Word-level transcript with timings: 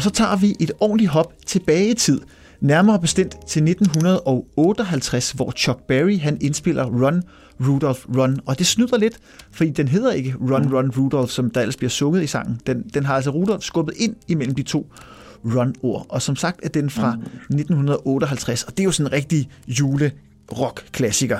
Og 0.00 0.04
så 0.04 0.10
tager 0.10 0.36
vi 0.36 0.56
et 0.60 0.72
ordentligt 0.80 1.10
hop 1.10 1.32
tilbage 1.46 1.90
i 1.90 1.94
tid, 1.94 2.20
nærmere 2.60 3.00
bestemt 3.00 3.36
til 3.46 3.62
1958, 3.62 5.30
hvor 5.30 5.50
Chuck 5.56 5.82
Berry 5.88 6.18
han 6.18 6.38
indspiller 6.40 6.84
Run, 6.84 7.22
Rudolph, 7.60 8.00
Run. 8.16 8.40
Og 8.46 8.58
det 8.58 8.66
snyder 8.66 8.98
lidt, 8.98 9.18
fordi 9.50 9.70
den 9.70 9.88
hedder 9.88 10.12
ikke 10.12 10.34
Run, 10.40 10.74
Run, 10.74 10.90
Rudolph, 10.90 11.30
som 11.30 11.50
der 11.50 11.60
ellers 11.60 11.76
bliver 11.76 11.90
sunget 11.90 12.22
i 12.22 12.26
sangen. 12.26 12.60
Den, 12.66 12.82
den 12.94 13.04
har 13.04 13.14
altså 13.14 13.30
Rudolph 13.30 13.62
skubbet 13.62 13.94
ind 13.96 14.16
imellem 14.28 14.54
de 14.54 14.62
to 14.62 14.86
Run-ord. 15.44 16.06
Og 16.08 16.22
som 16.22 16.36
sagt 16.36 16.60
er 16.62 16.68
den 16.68 16.90
fra 16.90 17.08
1958, 17.08 18.64
og 18.64 18.72
det 18.76 18.80
er 18.80 18.84
jo 18.84 18.92
sådan 18.92 19.06
en 19.06 19.12
rigtig 19.12 19.48
jule-rock-klassiker. 19.66 21.38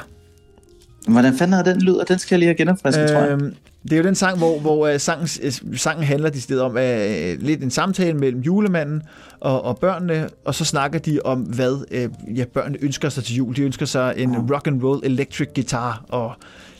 Hvordan 1.08 1.34
fanden 1.38 1.58
er 1.58 1.62
den 1.62 1.80
lyd, 1.80 1.94
og 1.94 2.08
den 2.08 2.18
skal 2.18 2.34
jeg 2.34 2.38
lige 2.38 2.48
have 2.48 2.56
genopfrisket, 2.56 3.08
tror 3.10 3.20
jeg. 3.20 3.38
Det 3.82 3.92
er 3.92 3.96
jo 3.96 4.02
den 4.02 4.14
sang, 4.14 4.38
hvor, 4.38 4.58
hvor 4.58 4.92
uh, 4.92 5.00
sangen, 5.00 5.28
uh, 5.46 5.76
sangen 5.76 6.04
handler 6.04 6.30
de 6.30 6.40
steder 6.40 6.64
om 6.64 6.70
uh, 6.70 7.42
lidt 7.42 7.62
en 7.62 7.70
samtale 7.70 8.18
mellem 8.18 8.40
julemanden 8.40 9.02
og, 9.40 9.64
og 9.64 9.78
børnene, 9.78 10.28
og 10.44 10.54
så 10.54 10.64
snakker 10.64 10.98
de 10.98 11.20
om, 11.24 11.40
hvad 11.40 11.72
uh, 11.72 12.38
ja, 12.38 12.44
børnene 12.44 12.78
ønsker 12.80 13.08
sig 13.08 13.24
til 13.24 13.36
jul. 13.36 13.56
De 13.56 13.62
ønsker 13.62 13.86
sig 13.86 14.14
en 14.16 14.32
ja. 14.32 14.54
rock 14.54 14.66
and 14.66 14.82
roll 14.82 15.00
electric 15.04 15.48
guitar 15.54 16.04
og 16.08 16.32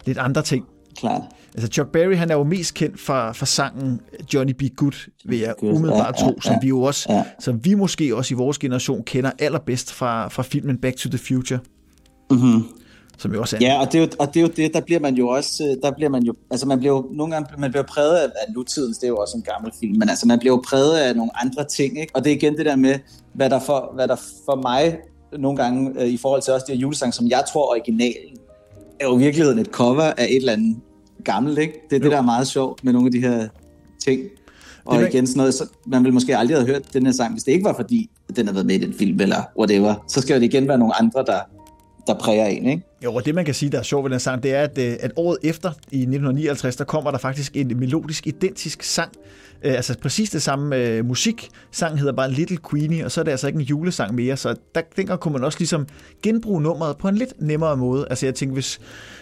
lidt 0.07 0.19
andre 0.19 0.43
ting. 0.43 0.65
Klart. 0.97 1.23
Altså 1.55 1.69
Chuck 1.69 1.91
Berry, 1.91 2.17
han 2.17 2.31
er 2.31 2.35
jo 2.35 2.45
mest 2.45 2.75
kendt 2.75 3.01
fra, 3.01 3.33
fra 3.33 3.47
sangen 3.47 4.01
Johnny 4.35 4.53
B. 4.53 4.63
Good, 4.77 5.11
vil 5.25 5.39
jeg 5.39 5.55
umiddelbart 5.63 6.15
ja, 6.21 6.27
ja, 6.27 6.33
tro, 6.33 6.41
som 6.41 6.57
vi 6.63 6.69
jo 6.69 6.83
også, 6.83 7.13
ja. 7.13 7.25
som 7.39 7.65
vi 7.65 7.75
måske 7.75 8.17
også 8.17 8.35
i 8.35 8.37
vores 8.37 8.59
generation 8.59 9.03
kender 9.05 9.31
allerbedst 9.39 9.93
fra, 9.93 10.29
fra 10.29 10.43
filmen 10.43 10.79
Back 10.79 10.97
to 10.97 11.09
the 11.09 11.19
Future. 11.19 11.61
Mm-hmm. 12.31 12.65
Som 13.21 13.35
jo 13.35 13.41
også 13.41 13.57
er. 13.57 13.61
Ja, 13.61 13.81
og 13.81 13.93
det, 13.93 13.99
er 13.99 14.03
jo, 14.03 14.09
og 14.19 14.35
det 14.35 14.37
er 14.37 14.41
jo 14.41 14.53
det, 14.57 14.75
der 14.75 14.81
bliver 14.81 15.01
man 15.01 15.15
jo 15.15 15.29
også, 15.29 15.65
øh, 15.65 15.83
der 15.83 15.91
bliver 15.91 16.09
man 16.09 16.23
jo, 16.23 16.35
altså 16.51 16.67
man 16.67 16.79
bliver 16.79 16.95
jo, 16.95 17.07
nogle 17.13 17.33
gange, 17.33 17.49
man 17.59 17.71
bliver 17.71 17.83
præget 17.83 18.17
af, 18.17 18.25
af 18.25 18.53
nutidens, 18.55 18.99
det 18.99 19.05
er 19.05 19.09
jo 19.09 19.17
også 19.17 19.37
en 19.37 19.43
gammel 19.43 19.73
film, 19.81 19.99
men 19.99 20.09
altså 20.09 20.27
man 20.27 20.39
bliver 20.39 20.55
jo 20.55 20.63
præget 20.69 20.99
af 20.99 21.17
nogle 21.17 21.43
andre 21.43 21.65
ting, 21.65 22.01
ikke? 22.01 22.17
Og 22.17 22.25
det 22.25 22.33
er 22.33 22.37
igen 22.37 22.57
det 22.57 22.67
der 22.67 22.77
med, 22.77 22.99
hvad 23.35 23.51
der 23.51 23.61
for, 23.61 23.93
hvad 23.95 24.09
der 24.09 24.17
for 24.45 24.57
mig 24.63 24.99
nogle 25.39 25.57
gange, 25.57 26.03
øh, 26.03 26.09
i 26.09 26.17
forhold 26.17 26.43
til 26.43 26.53
også 26.53 26.65
de 26.69 26.73
her 26.73 26.81
julesange, 26.81 27.13
som 27.13 27.29
jeg 27.29 27.45
tror 27.53 27.71
originalen, 27.71 28.37
er 29.01 29.05
jo 29.05 29.17
i 29.17 29.19
virkeligheden 29.19 29.59
et 29.59 29.67
cover 29.67 30.03
af 30.03 30.25
et 30.25 30.37
eller 30.37 30.53
andet 30.53 30.77
gammelt, 31.25 31.59
ikke? 31.59 31.73
Det 31.91 31.97
er 31.97 32.01
jo. 32.01 32.05
det, 32.05 32.13
der 32.13 32.19
er 32.19 32.23
meget 32.23 32.47
sjovt 32.47 32.85
med 32.85 32.93
nogle 32.93 33.07
af 33.07 33.13
de 33.13 33.21
her 33.21 33.49
ting. 34.05 34.21
Og 34.85 34.99
det 34.99 35.09
igen 35.09 35.27
sådan 35.27 35.39
noget, 35.39 35.55
så 35.55 35.65
man 35.87 36.05
ville 36.05 36.15
måske 36.15 36.37
aldrig 36.37 36.57
have 36.57 36.67
hørt 36.67 36.93
den 36.93 37.07
her 37.07 37.13
sang, 37.13 37.33
hvis 37.33 37.45
det 37.45 37.53
ikke 37.53 37.65
var 37.65 37.75
fordi, 37.75 38.11
den 38.37 38.47
har 38.47 38.53
været 38.53 38.67
med 38.67 38.75
i 38.75 38.79
den 38.79 38.95
film, 38.95 39.21
eller 39.21 39.43
whatever. 39.59 39.95
Så 40.09 40.21
skal 40.21 40.41
det 40.41 40.47
igen 40.47 40.69
være 40.69 40.79
nogle 40.79 40.95
andre, 41.01 41.25
der, 41.27 41.39
der 42.07 42.15
præger 42.15 42.47
en, 42.47 42.67
ikke? 42.67 42.83
Jo, 43.05 43.15
og 43.15 43.27
det 43.27 43.35
man 43.35 43.45
kan 43.45 43.55
sige, 43.55 43.73
der 43.73 43.79
er 43.79 43.83
sjovt 43.83 44.05
ved 44.05 44.11
den 44.11 44.21
sang, 44.21 44.43
det 44.43 44.55
er, 44.55 44.63
at, 44.63 44.79
øh, 44.79 44.97
at 45.01 45.13
året 45.17 45.39
efter, 45.43 45.69
i 45.69 45.97
1959, 45.97 46.77
der 46.77 46.85
kommer 46.85 47.11
der 47.11 47.19
faktisk 47.19 47.57
en 47.57 47.79
melodisk 47.79 48.27
identisk 48.27 48.83
sang, 48.83 49.13
øh, 49.65 49.73
altså 49.75 49.99
præcis 50.03 50.31
det 50.31 50.43
samme 50.43 50.77
øh, 50.77 51.05
musik. 51.05 51.49
Sangen 51.73 51.99
hedder 51.99 52.13
bare 52.13 52.31
Little 52.31 52.59
Queenie, 52.71 53.05
og 53.05 53.11
så 53.11 53.21
er 53.21 53.25
det 53.25 53.31
altså 53.31 53.47
ikke 53.47 53.59
en 53.59 53.65
julesang 53.65 54.15
mere, 54.15 54.37
så 54.37 54.55
der, 54.75 54.81
dengang 54.97 55.21
kunne 55.21 55.33
man 55.33 55.45
også 55.45 55.59
ligesom 55.59 55.87
genbruge 56.23 56.63
nummeret 56.63 56.97
på 56.97 57.09
en 57.09 57.15
lidt 57.15 57.33
nemmere 57.39 57.77
måde. 57.77 58.07
Altså 58.11 58.27
jeg 58.27 58.35
tænker, 58.35 58.55
hvis, 58.55 58.81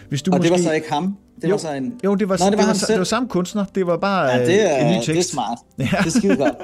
hvis 0.09 0.21
du 0.21 0.31
og 0.31 0.37
måske... 0.37 0.53
det 0.53 0.63
var 0.63 0.69
så 0.69 0.71
ikke 0.71 0.91
ham? 0.93 1.17
Det 1.41 1.49
jo, 1.49 1.53
var 1.53 1.57
så 1.57 1.73
en... 1.73 1.93
Jo, 2.03 2.15
det 2.15 2.29
var, 2.29 2.37
Nå, 2.39 2.45
det 2.45 2.57
var, 2.57 2.73
det, 2.73 2.81
var, 2.81 2.87
det 2.87 2.97
var 2.97 3.03
samme 3.03 3.29
kunstner. 3.29 3.65
Det 3.75 3.87
var 3.87 3.97
bare 3.97 4.31
ja, 4.31 4.45
det 4.45 4.71
er, 4.71 4.79
øh, 4.79 4.85
en 4.85 4.91
ny 4.91 4.95
tekst. 4.95 5.07
det 5.07 5.17
er 5.17 5.23
smart. 5.23 5.57
Ja. 5.77 5.97
Det 5.97 6.05
er 6.05 6.19
skide 6.19 6.35
godt. 6.35 6.55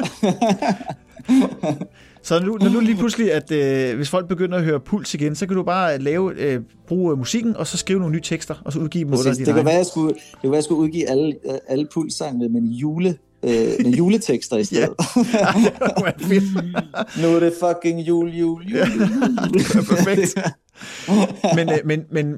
så 2.25 2.39
nu, 2.39 2.57
når 2.61 2.69
nu 2.69 2.79
lige 2.79 2.97
pludselig, 2.97 3.33
at 3.33 3.51
øh, 3.51 3.95
hvis 3.95 4.09
folk 4.09 4.27
begynder 4.27 4.57
at 4.57 4.63
høre 4.63 4.79
puls 4.79 5.13
igen, 5.13 5.35
så 5.35 5.47
kan 5.47 5.55
du 5.55 5.63
bare 5.63 5.97
lave, 5.97 6.33
øh, 6.37 6.61
bruge 6.87 7.15
musikken, 7.15 7.55
og 7.55 7.67
så 7.67 7.77
skrive 7.77 7.99
nogle 7.99 8.13
nye 8.13 8.21
tekster, 8.21 8.55
og 8.65 8.73
så 8.73 8.79
udgive 8.79 9.03
dem 9.03 9.13
under 9.13 9.33
det 9.33 9.45
kan, 9.45 9.65
være, 9.65 9.73
jeg 9.73 9.85
skulle, 9.85 10.13
det 10.13 10.41
kan 10.41 10.49
være, 10.51 10.55
jeg 10.55 10.63
skulle 10.63 10.81
udgive 10.81 11.09
alle, 11.09 11.35
alle 11.67 11.87
pulssangene 11.93 12.49
med 12.49 12.61
jule 12.61 13.17
øh, 13.45 13.85
med 13.85 13.91
juletekster 13.91 14.57
i 14.57 14.63
stedet. 14.63 14.93
ja, 15.33 15.53
nu 17.21 17.35
er 17.35 17.39
det 17.39 17.53
fucking 17.59 17.99
jul, 17.99 18.29
jul, 18.29 18.63
jul. 18.63 18.73
Ja, 18.73 18.85
det 19.53 19.75
er 19.75 19.83
perfekt. 19.89 20.37
men, 21.55 21.69
øh, 21.69 21.79
men, 21.85 22.03
men 22.11 22.35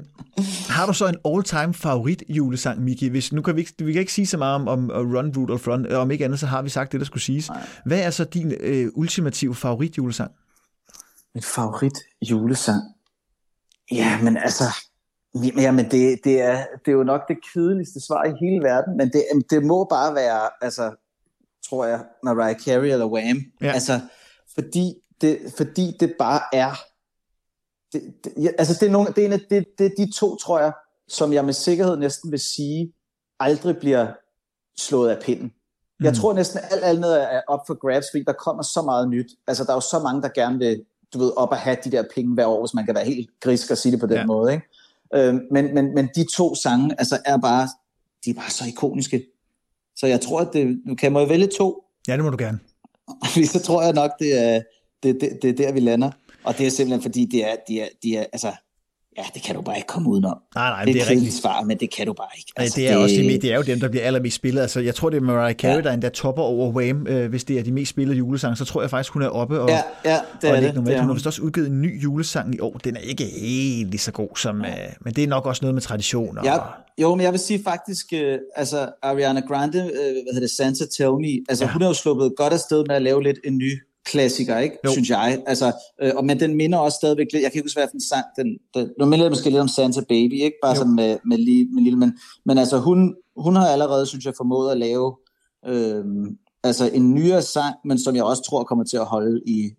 har 0.68 0.86
du 0.86 0.92
så 0.92 1.06
en 1.06 1.16
all-time 1.24 1.74
favorit 1.74 2.22
julesang, 2.28 2.84
Miki? 2.84 3.08
Hvis, 3.08 3.32
nu 3.32 3.42
kan 3.42 3.56
vi, 3.56 3.60
ikke, 3.60 3.72
vi 3.78 3.92
kan 3.92 4.00
ikke 4.00 4.12
sige 4.12 4.26
så 4.26 4.36
meget 4.36 4.54
om, 4.54 4.68
om 4.68 4.90
Run, 4.90 5.32
Rudolph, 5.36 5.68
Run. 5.68 5.92
Om 5.92 6.10
ikke 6.10 6.24
andet, 6.24 6.40
så 6.40 6.46
har 6.46 6.62
vi 6.62 6.68
sagt 6.68 6.92
det, 6.92 7.00
der 7.00 7.06
skulle 7.06 7.22
siges. 7.22 7.48
Nej. 7.48 7.66
Hvad 7.84 8.00
er 8.00 8.10
så 8.10 8.24
din 8.24 8.52
øh, 8.60 8.88
ultimative 8.94 9.54
favorit 9.54 9.98
julesang? 9.98 10.30
Min 11.34 11.42
favorit 11.42 11.98
julesang? 12.22 12.82
Ja, 13.92 14.20
men 14.22 14.36
altså... 14.36 14.64
Jamen, 15.34 15.90
det, 15.90 16.20
det, 16.24 16.40
er, 16.40 16.64
det 16.84 16.88
er 16.88 16.96
jo 16.96 17.02
nok 17.02 17.28
det 17.28 17.36
kedeligste 17.52 18.00
svar 18.00 18.24
i 18.24 18.32
hele 18.40 18.64
verden, 18.64 18.96
men 18.96 19.12
det, 19.12 19.24
det 19.50 19.64
må 19.64 19.84
bare 19.84 20.14
være, 20.14 20.50
altså, 20.60 20.94
tror 21.68 21.86
jeg, 21.86 22.04
Mariah 22.22 22.60
Carey 22.60 22.92
eller 22.92 23.06
Wham. 23.06 23.38
Ja. 23.60 23.72
Altså, 23.72 24.00
fordi 24.54 24.94
det, 25.20 25.38
fordi 25.56 25.96
det 26.00 26.14
bare 26.18 26.40
er 26.52 26.70
det, 27.92 28.14
det, 28.24 28.54
altså 28.58 28.74
det 28.80 28.88
er, 28.88 28.92
nogle, 28.92 29.08
det, 29.08 29.18
er 29.18 29.26
en 29.26 29.32
af, 29.32 29.40
det, 29.50 29.66
det 29.78 29.86
er 29.86 29.90
de 29.98 30.12
to, 30.12 30.36
tror 30.36 30.60
jeg, 30.60 30.72
som 31.08 31.32
jeg 31.32 31.44
med 31.44 31.52
sikkerhed 31.52 31.96
næsten 31.96 32.30
vil 32.30 32.40
sige, 32.40 32.92
aldrig 33.40 33.76
bliver 33.76 34.06
slået 34.78 35.10
af 35.10 35.22
pinden. 35.22 35.52
Mm. 36.00 36.04
Jeg 36.04 36.14
tror 36.14 36.32
næsten 36.32 36.60
alt 36.70 36.84
andet 36.84 37.22
er 37.34 37.40
op 37.48 37.60
for 37.66 37.74
grabs, 37.74 38.06
fordi 38.12 38.24
der 38.24 38.32
kommer 38.32 38.62
så 38.62 38.82
meget 38.82 39.08
nyt. 39.08 39.30
Altså 39.46 39.64
der 39.64 39.70
er 39.70 39.74
jo 39.74 39.80
så 39.80 39.98
mange, 39.98 40.22
der 40.22 40.28
gerne 40.28 40.58
vil, 40.58 40.84
du 41.14 41.18
ved, 41.18 41.32
op 41.36 41.52
at 41.52 41.58
have 41.58 41.76
de 41.84 41.90
der 41.90 42.04
penge 42.14 42.34
hver 42.34 42.46
år, 42.46 42.60
hvis 42.60 42.74
man 42.74 42.86
kan 42.86 42.94
være 42.94 43.04
helt 43.04 43.30
grisk 43.40 43.70
og 43.70 43.78
sige 43.78 43.92
det 43.92 44.00
på 44.00 44.06
den 44.06 44.16
ja. 44.16 44.26
måde. 44.26 44.52
Ikke? 44.52 44.66
Øh, 45.14 45.34
men, 45.50 45.74
men, 45.74 45.94
men 45.94 46.08
de 46.14 46.26
to 46.36 46.54
sange 46.54 46.94
altså, 46.98 47.18
er 47.24 47.36
bare, 47.36 47.68
de 48.24 48.30
er 48.30 48.34
bare 48.34 48.50
så 48.50 48.64
ikoniske. 48.68 49.22
Så 49.96 50.06
jeg 50.06 50.20
tror, 50.20 50.40
at 50.40 50.48
det, 50.52 50.80
nu 50.86 50.94
kan 50.94 51.16
jeg 51.16 51.28
vælge 51.28 51.48
to. 51.58 51.84
Ja, 52.08 52.16
det 52.16 52.24
må 52.24 52.30
du 52.30 52.36
gerne. 52.38 52.58
så 53.52 53.60
tror 53.62 53.82
jeg 53.82 53.92
nok, 53.92 54.10
det 54.18 54.38
er, 54.38 54.62
det, 55.02 55.20
det, 55.20 55.38
det 55.42 55.50
er 55.50 55.54
der, 55.54 55.72
vi 55.72 55.80
lander. 55.80 56.10
Og 56.44 56.58
det 56.58 56.66
er 56.66 56.70
simpelthen 56.70 57.02
fordi, 57.02 57.24
det 57.24 57.44
er, 57.44 57.56
de 57.68 57.80
er, 57.80 57.88
de 58.02 58.16
er, 58.16 58.24
altså, 58.32 58.52
ja, 59.18 59.22
det 59.34 59.42
kan 59.42 59.54
du 59.54 59.62
bare 59.62 59.76
ikke 59.76 59.86
komme 59.86 60.10
udenom. 60.10 60.38
Nej, 60.54 60.70
nej, 60.70 60.84
det 60.84 60.90
er, 60.90 60.94
det 60.94 61.02
er 61.02 61.10
rigtigt. 61.10 61.34
svar, 61.34 61.62
men 61.62 61.78
det 61.78 61.94
kan 61.94 62.06
du 62.06 62.12
bare 62.12 62.28
ikke. 62.36 62.52
Altså, 62.56 62.76
det, 62.76 62.88
er 62.88 62.94
det... 62.94 63.02
Også 63.02 63.14
de, 63.14 63.38
det 63.38 63.52
er 63.52 63.56
jo 63.56 63.62
dem, 63.62 63.80
der 63.80 63.88
bliver 63.88 64.04
allermest 64.04 64.36
spillet. 64.36 64.62
Altså, 64.62 64.80
jeg 64.80 64.94
tror, 64.94 65.10
det 65.10 65.16
er 65.16 65.20
Mariah 65.20 65.54
Carey, 65.54 65.76
ja. 65.76 65.80
der 65.80 65.92
endda 65.92 66.08
topper 66.08 66.42
over 66.42 66.72
Wham, 66.72 67.06
øh, 67.06 67.30
hvis 67.30 67.44
det 67.44 67.58
er 67.58 67.62
de 67.62 67.72
mest 67.72 67.90
spillede 67.90 68.18
julesange. 68.18 68.56
Så 68.56 68.64
tror 68.64 68.80
jeg 68.80 68.90
faktisk, 68.90 69.12
hun 69.12 69.22
er 69.22 69.28
oppe 69.28 69.60
og, 69.60 69.68
ja, 69.68 69.82
ja, 70.04 70.18
det 70.42 70.50
og 70.50 70.56
er 70.56 70.60
det. 70.60 70.74
Nummer. 70.74 70.98
Hun 70.98 71.08
har 71.08 71.14
vist 71.14 71.26
også 71.26 71.42
udgivet 71.42 71.68
en 71.68 71.82
ny 71.82 72.02
julesang 72.02 72.54
i 72.54 72.60
år. 72.60 72.78
Den 72.84 72.96
er 72.96 73.00
ikke 73.00 73.24
helt 73.24 73.90
lige 73.90 74.00
så 74.00 74.12
god 74.12 74.28
som... 74.36 74.64
Ja. 74.64 74.70
Øh, 74.70 74.92
men 75.00 75.14
det 75.14 75.24
er 75.24 75.28
nok 75.28 75.46
også 75.46 75.64
noget 75.64 75.74
med 75.74 75.82
traditioner. 75.82 76.42
Ja, 76.44 76.56
jo, 76.98 77.14
men 77.14 77.24
jeg 77.24 77.32
vil 77.32 77.40
sige 77.40 77.60
faktisk, 77.64 78.06
øh, 78.12 78.38
altså 78.56 78.88
Ariana 79.02 79.40
Grande, 79.40 79.78
øh, 79.78 79.88
hvad 79.88 80.34
hedder 80.34 80.40
det, 80.40 80.50
Santa 80.50 80.84
Tell 80.96 81.12
Me, 81.12 81.44
altså 81.48 81.64
ja. 81.64 81.70
hun 81.72 81.82
har 81.82 81.88
jo 81.88 81.94
sluppet 81.94 82.32
godt 82.36 82.52
afsted 82.52 82.84
med 82.88 82.96
at 82.96 83.02
lave 83.02 83.22
lidt 83.22 83.38
en 83.44 83.58
ny 83.58 83.72
klassiker, 84.04 84.58
ikke? 84.58 84.76
Jo. 84.84 84.90
synes 84.90 85.10
jeg. 85.10 85.42
Altså, 85.46 85.72
øh, 86.02 86.12
og, 86.16 86.24
men 86.24 86.40
den 86.40 86.56
minder 86.56 86.78
også 86.78 86.96
stadigvæk 86.96 87.26
lidt, 87.32 87.42
jeg 87.42 87.52
kan 87.52 87.58
ikke 87.58 87.64
huske, 87.64 87.80
hvad 87.80 87.88
for 87.88 87.94
en 87.94 88.08
sang, 88.08 88.24
den, 88.36 88.46
den, 88.74 88.90
den 89.00 89.10
minder 89.10 89.30
måske 89.30 89.50
lidt 89.50 89.60
om 89.60 89.68
Santa 89.68 90.00
Baby, 90.00 90.32
ikke? 90.32 90.56
Bare 90.62 90.72
jo. 90.72 90.76
sådan 90.76 90.94
med, 90.94 91.18
med, 91.24 91.38
med, 91.38 91.74
med 91.74 91.82
lille, 91.82 91.98
men, 91.98 92.18
men 92.46 92.58
altså 92.58 92.78
hun, 92.78 93.14
hun 93.36 93.56
har 93.56 93.66
allerede, 93.66 94.06
synes 94.06 94.24
jeg, 94.24 94.34
formået 94.36 94.72
at 94.72 94.78
lave 94.78 95.16
øh, 95.66 96.04
altså 96.64 96.90
en 96.94 97.14
nyere 97.14 97.42
sang, 97.42 97.74
men 97.84 97.98
som 97.98 98.16
jeg 98.16 98.24
også 98.24 98.42
tror 98.42 98.64
kommer 98.64 98.84
til 98.84 98.96
at 98.96 99.06
holde 99.06 99.40
i, 99.46 99.70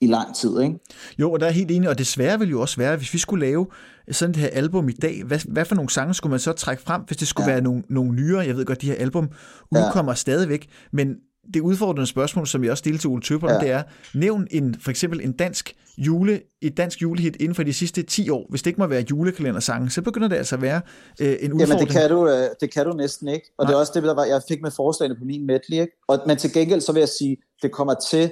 i 0.00 0.06
lang 0.06 0.34
tid, 0.34 0.60
ikke? 0.60 0.78
Jo, 1.18 1.32
og 1.32 1.40
der 1.40 1.46
er 1.46 1.50
helt 1.50 1.70
enig, 1.70 1.88
og 1.88 1.98
det 1.98 2.06
svære 2.06 2.38
vil 2.38 2.50
jo 2.50 2.60
også 2.60 2.76
være, 2.76 2.96
hvis 2.96 3.14
vi 3.14 3.18
skulle 3.18 3.46
lave 3.46 3.66
sådan 4.10 4.30
et 4.30 4.36
her 4.36 4.48
album 4.48 4.88
i 4.88 4.92
dag, 4.92 5.22
hvad, 5.24 5.38
hvad 5.48 5.64
for 5.64 5.74
nogle 5.74 5.90
sange 5.90 6.14
skulle 6.14 6.30
man 6.30 6.40
så 6.40 6.52
trække 6.52 6.82
frem, 6.82 7.02
hvis 7.06 7.16
det 7.16 7.28
skulle 7.28 7.46
ja. 7.46 7.52
være 7.52 7.62
nogle, 7.62 7.82
nogle 7.88 8.12
nyere? 8.12 8.46
Jeg 8.46 8.56
ved 8.56 8.64
godt, 8.64 8.82
de 8.82 8.86
her 8.86 8.94
album 8.94 9.28
udkommer 9.70 10.12
ja. 10.12 10.16
stadigvæk, 10.16 10.68
men 10.92 11.16
det 11.54 11.60
udfordrende 11.60 12.06
spørgsmål, 12.06 12.46
som 12.46 12.64
jeg 12.64 12.70
også 12.70 12.80
stillede 12.80 13.02
til 13.02 13.10
Ole 13.10 13.22
Tøber, 13.22 13.52
ja. 13.52 13.58
det 13.58 13.70
er, 13.70 13.82
nævn 14.14 14.46
en, 14.50 14.76
for 14.80 14.90
eksempel 14.90 15.20
en 15.24 15.32
dansk 15.32 15.76
jule, 15.98 16.40
et 16.62 16.76
dansk 16.76 17.02
julehit 17.02 17.36
inden 17.36 17.54
for 17.54 17.62
de 17.62 17.72
sidste 17.72 18.02
10 18.02 18.30
år. 18.30 18.46
Hvis 18.50 18.62
det 18.62 18.70
ikke 18.70 18.80
må 18.80 18.86
være 18.86 19.04
julekalendersange, 19.10 19.90
så 19.90 20.02
begynder 20.02 20.28
det 20.28 20.36
altså 20.36 20.54
at 20.54 20.62
være 20.62 20.80
øh, 21.20 21.28
en 21.28 21.52
udfordring. 21.52 21.60
Jamen 21.60 21.78
det 21.78 21.88
kan 21.88 22.10
du, 22.10 22.28
øh, 22.28 22.48
det 22.60 22.72
kan 22.72 22.86
du 22.86 22.92
næsten 22.92 23.28
ikke. 23.28 23.50
Og 23.58 23.64
Nej. 23.64 23.70
det 23.70 23.76
er 23.76 23.80
også 23.80 23.92
det, 23.94 24.02
der 24.02 24.14
var, 24.14 24.24
jeg 24.24 24.42
fik 24.48 24.62
med 24.62 24.70
forslagene 24.70 25.16
på 25.18 25.24
min 25.24 25.46
medley. 25.46 25.80
Ikke? 25.80 25.92
Og, 26.08 26.18
men 26.26 26.36
til 26.36 26.52
gengæld 26.52 26.80
så 26.80 26.92
vil 26.92 27.00
jeg 27.00 27.08
sige, 27.08 27.36
det 27.62 27.72
kommer 27.72 27.94
til, 28.10 28.30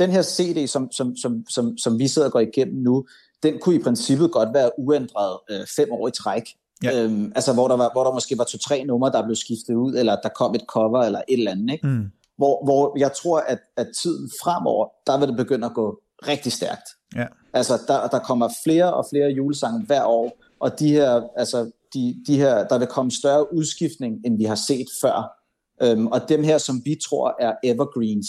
den 0.00 0.10
her 0.10 0.22
CD, 0.22 0.66
som, 0.66 0.92
som, 0.92 1.16
som, 1.16 1.44
som, 1.50 1.78
som 1.78 1.98
vi 1.98 2.08
sidder 2.08 2.28
og 2.28 2.32
går 2.32 2.40
igennem 2.40 2.82
nu, 2.82 3.04
den 3.42 3.58
kunne 3.58 3.74
i 3.74 3.78
princippet 3.78 4.32
godt 4.32 4.48
være 4.54 4.70
uændret 4.78 5.38
øh, 5.50 5.60
fem 5.76 5.92
år 5.92 6.08
i 6.08 6.10
træk. 6.10 6.42
Ja. 6.82 7.02
Øhm, 7.02 7.32
altså 7.34 7.52
hvor 7.52 7.68
der, 7.68 7.76
var, 7.76 7.90
hvor 7.92 8.04
der 8.04 8.12
måske 8.12 8.38
var 8.38 8.44
to-tre 8.44 8.84
numre, 8.84 9.12
der 9.12 9.24
blev 9.24 9.36
skiftet 9.36 9.74
ud, 9.74 9.94
eller 9.94 10.16
der 10.22 10.28
kom 10.28 10.54
et 10.54 10.64
cover, 10.68 11.02
eller 11.02 11.22
et 11.28 11.38
eller 11.38 11.50
andet. 11.50 11.72
Ikke? 11.72 11.86
Mm 11.86 12.10
hvor, 12.36 12.64
hvor 12.64 12.98
jeg 12.98 13.12
tror, 13.12 13.38
at, 13.38 13.58
at 13.76 13.88
tiden 14.02 14.30
fremover, 14.42 14.88
der 15.06 15.18
vil 15.18 15.28
det 15.28 15.36
begynde 15.36 15.66
at 15.66 15.74
gå 15.74 16.00
rigtig 16.28 16.52
stærkt. 16.52 16.88
Ja. 17.16 17.26
Altså, 17.52 17.80
der, 17.88 18.08
der 18.08 18.18
kommer 18.18 18.48
flere 18.64 18.94
og 18.94 19.06
flere 19.12 19.30
julesange 19.30 19.86
hver 19.86 20.04
år, 20.04 20.38
og 20.60 20.78
de 20.78 20.88
her, 20.88 21.22
altså, 21.36 21.70
de, 21.94 22.16
de 22.26 22.36
her, 22.36 22.66
der 22.68 22.78
vil 22.78 22.86
komme 22.86 23.10
større 23.10 23.54
udskiftning, 23.54 24.20
end 24.24 24.36
vi 24.36 24.44
har 24.44 24.54
set 24.54 24.86
før. 25.00 25.40
Øhm, 25.82 26.06
og 26.06 26.28
dem 26.28 26.42
her, 26.42 26.58
som 26.58 26.82
vi 26.84 26.96
tror 27.08 27.36
er 27.40 27.54
evergreens, 27.64 28.28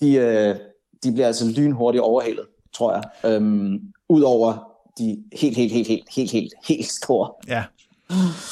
de, 0.00 0.14
øh, 0.14 0.56
de 1.02 1.12
bliver 1.12 1.26
altså 1.26 1.46
lynhurtigt 1.46 2.02
overhalet, 2.02 2.46
tror 2.74 2.92
jeg. 2.92 3.32
Øhm, 3.32 3.80
Udover 4.08 4.70
de 4.98 5.24
helt, 5.32 5.56
helt, 5.56 5.72
helt, 5.72 5.88
helt, 5.88 6.08
helt, 6.14 6.30
helt, 6.30 6.52
helt 6.68 6.86
store. 6.86 7.32
Ja. 7.48 7.64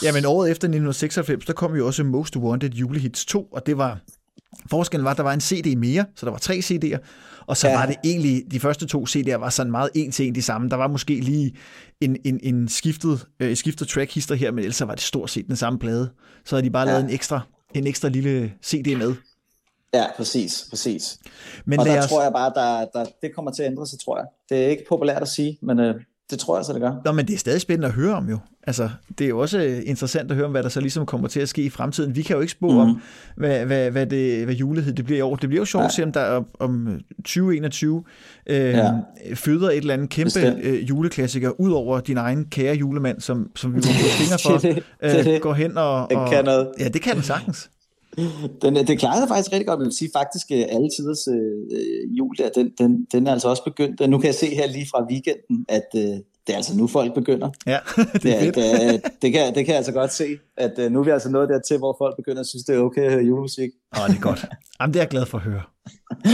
Ja, 0.03 0.13
men 0.13 0.25
året 0.25 0.51
efter 0.51 0.69
1996, 0.69 1.47
der 1.47 1.53
kom 1.53 1.77
jo 1.77 1.87
også 1.87 2.05
Most 2.05 2.37
Wanted 2.37 2.71
Julehits 2.71 3.27
2, 3.27 3.43
og 3.43 3.67
det 3.67 3.79
var 3.79 4.01
Forskellen 4.71 5.05
var, 5.05 5.11
at 5.11 5.17
der 5.17 5.23
var 5.23 5.33
en 5.33 5.41
CD 5.41 5.77
mere, 5.77 6.05
så 6.17 6.27
der 6.27 6.33
var 6.33 6.39
tre 6.39 6.55
CD'er, 6.55 6.99
og 7.47 7.57
så 7.57 7.69
ja. 7.69 7.79
var 7.79 7.87
det 7.87 7.97
egentlig, 8.05 8.45
de 8.51 8.61
første 8.61 8.87
to 8.87 9.05
CD'er 9.09 9.35
var 9.35 9.51
sådan 9.51 9.71
meget 9.71 9.91
en 9.95 10.13
til 10.13 10.27
en 10.27 10.35
de 10.35 10.43
samme. 10.43 10.69
Der 10.69 10.77
var 10.77 10.89
måske 10.89 11.21
lige 11.21 11.55
en, 12.01 12.17
en, 12.25 12.41
en 12.43 12.69
skiftet, 12.69 13.27
øh, 13.41 13.57
skiftet 13.57 13.89
track 13.89 14.15
hister 14.15 14.35
her, 14.35 14.51
men 14.51 14.59
ellers 14.59 14.81
var 14.81 14.95
det 14.95 15.03
stort 15.03 15.31
set 15.31 15.47
den 15.47 15.57
samme 15.57 15.79
plade. 15.79 16.11
Så 16.45 16.57
havde 16.57 16.67
de 16.67 16.71
bare 16.71 16.89
ja. 16.89 16.93
lavet 16.93 17.05
en 17.05 17.11
ekstra, 17.11 17.41
en 17.75 17.87
ekstra 17.87 18.09
lille 18.09 18.53
CD 18.65 18.97
med. 18.97 19.15
Ja, 19.95 20.07
præcis, 20.17 20.67
præcis. 20.71 21.19
Men 21.65 21.81
og 21.81 21.87
der 21.87 21.99
os... 21.99 22.09
tror 22.09 22.23
jeg 22.23 22.33
bare, 22.33 22.53
der, 22.55 22.87
der, 22.95 23.11
det 23.23 23.35
kommer 23.35 23.51
til 23.51 23.63
at 23.63 23.71
ændre 23.71 23.87
sig, 23.87 23.99
tror 24.01 24.19
jeg. 24.19 24.27
Det 24.49 24.65
er 24.65 24.69
ikke 24.69 24.85
populært 24.89 25.23
at 25.23 25.29
sige, 25.29 25.59
men 25.63 25.79
øh, 25.79 25.95
det 26.31 26.39
tror 26.39 26.57
jeg 26.57 26.65
så, 26.65 26.73
det 26.73 26.81
gør. 26.81 26.93
Nå, 27.05 27.13
men 27.13 27.27
det 27.27 27.35
er 27.35 27.39
stadig 27.39 27.61
spændende 27.61 27.89
at 27.89 27.95
høre 27.95 28.15
om 28.15 28.29
jo. 28.29 28.39
Altså, 28.63 28.91
det 29.19 29.25
er 29.25 29.29
jo 29.29 29.39
også 29.39 29.59
øh, 29.59 29.83
interessant 29.85 30.31
at 30.31 30.37
høre 30.37 30.47
om, 30.47 30.51
hvad 30.51 30.63
der 30.63 30.69
så 30.69 30.81
ligesom 30.81 31.07
kommer 31.07 31.29
til 31.29 31.41
at 31.41 31.49
ske 31.49 31.63
i 31.63 31.71
fremtiden. 31.71 32.17
Vi 32.17 32.23
kan 32.23 32.37
jo 32.37 32.41
ikke 32.41 32.53
spå 32.53 32.71
mm. 32.71 32.79
om, 32.79 33.01
hvad, 33.37 33.65
hvad, 33.65 33.91
hvad, 33.91 34.07
det, 34.07 34.45
hvad 34.45 34.55
julehed 34.55 34.93
det 34.93 35.05
bliver 35.05 35.19
i 35.19 35.21
år. 35.21 35.37
Det 35.37 35.49
bliver 35.49 35.61
jo 35.61 35.65
sjovt 35.65 35.85
at 35.85 35.93
se, 35.93 36.03
om 36.03 36.13
der 36.13 36.43
om 36.59 37.01
2021 37.17 38.05
øh, 38.47 38.57
ja. 38.57 38.93
føder 39.35 39.71
et 39.71 39.77
eller 39.77 39.95
andet 39.95 40.11
kæmpe 40.11 40.41
øh, 40.63 40.89
juleklassiker, 40.89 41.61
ud 41.61 41.73
over 41.73 42.01
din 42.01 42.17
egen 42.17 42.45
kære 42.45 42.75
julemand, 42.75 43.21
som, 43.21 43.51
som 43.57 43.75
vi 43.75 43.77
må 43.77 43.83
fingre 44.21 44.39
for, 44.39 45.35
øh, 45.35 45.41
går 45.41 45.55
hen 45.55 45.77
og, 45.79 46.03
og... 46.03 46.11
Det 46.11 46.19
kan 46.31 46.45
noget. 46.45 46.69
Ja, 46.79 46.89
det 46.89 47.03
kan 47.03 47.15
den 47.15 47.23
sagtens. 47.23 47.71
Den, 48.63 48.75
det 48.75 48.99
klarede 48.99 49.29
faktisk 49.29 49.53
rigtig 49.53 49.67
godt. 49.67 49.79
Jeg 49.81 49.85
vil 49.85 49.97
sige 49.97 50.11
faktisk, 50.17 50.51
at 50.51 50.67
alle 50.71 50.89
tiders 50.97 51.29
øh, 51.29 52.19
jul 52.19 52.37
der, 52.39 52.49
den, 52.55 52.71
den, 52.79 53.07
den 53.13 53.27
er 53.27 53.33
altså 53.33 53.49
også 53.49 53.65
begyndt. 53.65 54.11
Nu 54.11 54.19
kan 54.19 54.27
jeg 54.27 54.35
se 54.35 54.47
her 54.55 54.67
lige 54.67 54.87
fra 54.91 55.07
weekenden, 55.11 55.67
at 55.69 55.89
øh, 55.97 56.03
det 56.47 56.53
er 56.53 56.57
altså 56.57 56.77
nu 56.77 56.87
folk 56.87 57.15
begynder. 57.15 57.51
Ja, 57.67 57.79
det 58.23 58.37
er 58.37 58.41
det, 58.41 58.55
det, 58.55 59.03
det, 59.23 59.33
kan, 59.33 59.55
det 59.55 59.65
kan 59.65 59.69
jeg 59.69 59.77
altså 59.77 59.93
godt 59.93 60.13
se, 60.13 60.39
at 60.57 60.79
øh, 60.79 60.93
nu 60.93 61.01
er 61.01 61.05
vi 61.05 61.11
altså 61.11 61.31
nået 61.31 61.49
dertil, 61.49 61.79
hvor 61.79 61.97
folk 61.99 62.17
begynder 62.17 62.41
at 62.41 62.47
synes, 62.47 62.65
det 62.65 62.75
er 62.75 62.79
okay 62.79 63.03
at 63.03 63.13
høre 63.13 63.25
julemusik. 63.25 63.71
Åh, 63.97 64.03
oh, 64.03 64.09
det 64.09 64.17
er 64.17 64.21
godt. 64.21 64.45
Jamen, 64.81 64.95
det 64.95 65.01
er 65.01 65.03
jeg 65.03 65.09
glad 65.09 65.27
for 65.27 65.39
at 65.39 65.45
høre. 65.45 65.63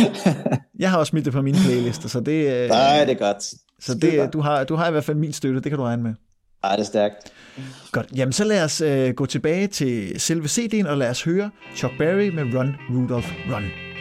Jeg 0.79 0.91
har 0.91 0.99
også 0.99 1.11
smidt 1.11 1.25
det 1.25 1.33
på 1.33 1.43
mine 1.43 1.59
playlister, 1.65 2.09
så 2.09 2.21
det... 2.21 2.63
Øh, 2.63 2.69
Nej, 2.69 3.05
det 3.05 3.21
er 3.21 3.33
godt. 3.33 3.45
Så 3.81 3.95
det, 3.95 4.33
du, 4.33 4.41
har, 4.41 4.65
du 4.65 4.75
har 4.75 4.89
i 4.89 4.91
hvert 4.91 5.05
fald 5.05 5.17
min 5.17 5.33
støtte, 5.33 5.61
det 5.61 5.71
kan 5.71 5.79
du 5.79 5.85
regne 5.85 6.03
med. 6.03 6.15
Ej, 6.65 6.77
det 6.77 6.83
er 6.83 6.87
stærkt. 6.87 7.33
Godt, 7.93 8.07
jamen 8.17 8.33
så 8.33 8.45
lad 8.45 8.65
os 8.65 8.81
øh, 8.81 9.15
gå 9.15 9.27
tilbage 9.27 9.67
til 9.67 10.21
selve 10.21 10.45
CD'en, 10.45 10.89
og 10.89 10.99
lad 10.99 11.11
os 11.11 11.23
høre 11.23 11.51
Chuck 11.77 11.99
Berry 11.99 12.29
med 12.29 12.55
Run, 12.55 12.77
Rudolph, 12.91 13.33
Run. 13.51 13.94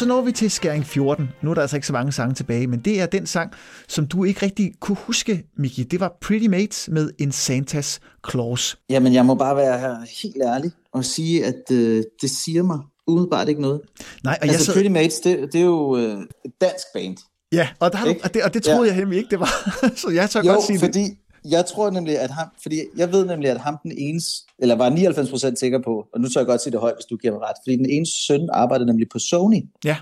Så 0.00 0.06
når 0.06 0.20
vi 0.20 0.32
til 0.32 0.50
skæring 0.50 0.86
14. 0.86 1.28
Nu 1.42 1.50
er 1.50 1.54
der 1.54 1.60
altså 1.60 1.76
ikke 1.76 1.86
så 1.86 1.92
mange 1.92 2.12
sange 2.12 2.34
tilbage, 2.34 2.66
men 2.66 2.80
det 2.80 3.00
er 3.00 3.06
den 3.06 3.26
sang, 3.26 3.52
som 3.88 4.06
du 4.06 4.24
ikke 4.24 4.42
rigtig 4.42 4.72
kunne 4.80 4.96
huske, 4.96 5.46
Miki. 5.56 5.82
Det 5.82 6.00
var 6.00 6.18
Pretty 6.20 6.46
Mates 6.46 6.88
med 6.92 7.10
En 7.18 7.32
Santas 7.32 8.00
Claus. 8.30 8.78
Jamen, 8.90 9.14
jeg 9.14 9.26
må 9.26 9.34
bare 9.34 9.56
være 9.56 10.06
helt 10.22 10.36
ærlig 10.42 10.70
og 10.92 11.04
sige, 11.04 11.46
at 11.46 11.62
øh, 11.72 12.02
det 12.22 12.30
siger 12.30 12.62
mig 12.62 12.78
umiddelbart 13.06 13.48
ikke 13.48 13.60
noget. 13.60 13.80
Nej, 14.24 14.38
og 14.40 14.44
altså, 14.44 14.56
jeg 14.56 14.60
så... 14.60 14.72
Pretty 14.72 14.90
Mates, 14.90 15.20
det, 15.20 15.52
det 15.52 15.60
er 15.60 15.64
jo 15.64 15.96
øh, 15.96 16.16
et 16.44 16.52
dansk 16.60 16.86
band. 16.94 17.16
Ja, 17.52 17.68
og, 17.80 17.92
der 17.92 17.98
har 17.98 18.06
du, 18.06 18.14
og, 18.24 18.34
det, 18.34 18.42
og 18.42 18.54
det 18.54 18.62
troede 18.62 18.84
ja. 18.84 18.88
jeg 18.88 18.96
nemlig 18.96 19.18
ikke, 19.18 19.30
det 19.30 19.40
var. 19.40 19.78
så 20.00 20.10
jeg 20.10 20.30
tør 20.30 20.42
jo, 20.44 20.52
godt 20.52 20.64
sige 20.64 20.78
fordi, 20.78 21.02
det. 21.02 21.16
Jeg 21.44 21.66
tror 21.66 21.90
nemlig, 21.90 22.18
at 22.18 22.30
ham, 22.30 22.48
fordi 22.62 22.80
jeg 22.96 23.12
ved 23.12 23.26
nemlig, 23.26 23.50
at 23.50 23.60
ham 23.60 23.76
den 23.82 23.92
ene, 23.98 24.20
eller 24.58 24.74
var 24.74 24.90
99% 24.90 25.54
sikker 25.56 25.78
på, 25.78 26.06
og 26.14 26.20
nu 26.20 26.28
tør 26.28 26.40
jeg 26.40 26.46
godt 26.46 26.60
sige 26.60 26.72
det 26.72 26.80
højt, 26.80 26.94
hvis 26.94 27.04
du 27.04 27.16
giver 27.16 27.32
mig 27.32 27.42
ret, 27.42 27.56
fordi 27.64 27.76
den 27.76 27.90
ene 27.90 28.06
søn 28.06 28.48
arbejdede 28.52 28.86
nemlig 28.86 29.08
på 29.12 29.18
Sony. 29.18 29.62
Ja. 29.84 29.96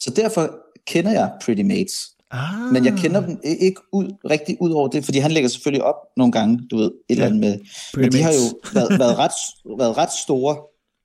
Så 0.00 0.10
derfor 0.10 0.56
kender 0.86 1.12
jeg 1.12 1.32
Pretty 1.44 1.62
Mates. 1.62 2.14
Ah. 2.30 2.72
Men 2.72 2.84
jeg 2.84 2.92
kender 2.92 3.20
dem 3.26 3.40
ikke 3.44 3.80
ud, 3.92 4.30
rigtig 4.30 4.56
ud 4.60 4.70
over 4.70 4.88
det, 4.88 5.04
fordi 5.04 5.18
han 5.18 5.32
lægger 5.32 5.48
selvfølgelig 5.48 5.84
op 5.84 5.96
nogle 6.16 6.32
gange, 6.32 6.60
du 6.70 6.76
ved, 6.76 6.86
et 6.86 6.92
ja. 7.08 7.14
eller 7.14 7.26
andet 7.26 7.40
med. 7.40 7.58
Pretty 7.94 7.98
men 7.98 8.12
de 8.12 8.24
mates. 8.24 8.24
har 8.24 8.32
jo 8.32 8.70
været, 8.74 8.98
været, 9.02 9.18
ret, 9.18 9.32
været 9.78 9.96
ret 9.96 10.12
store, 10.24 10.56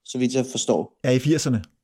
så 0.05 0.17
vidt 0.17 0.33
jeg 0.33 0.45
forstår. 0.45 0.97
Ja, 1.03 1.09
i 1.09 1.17
80'erne. 1.17 1.78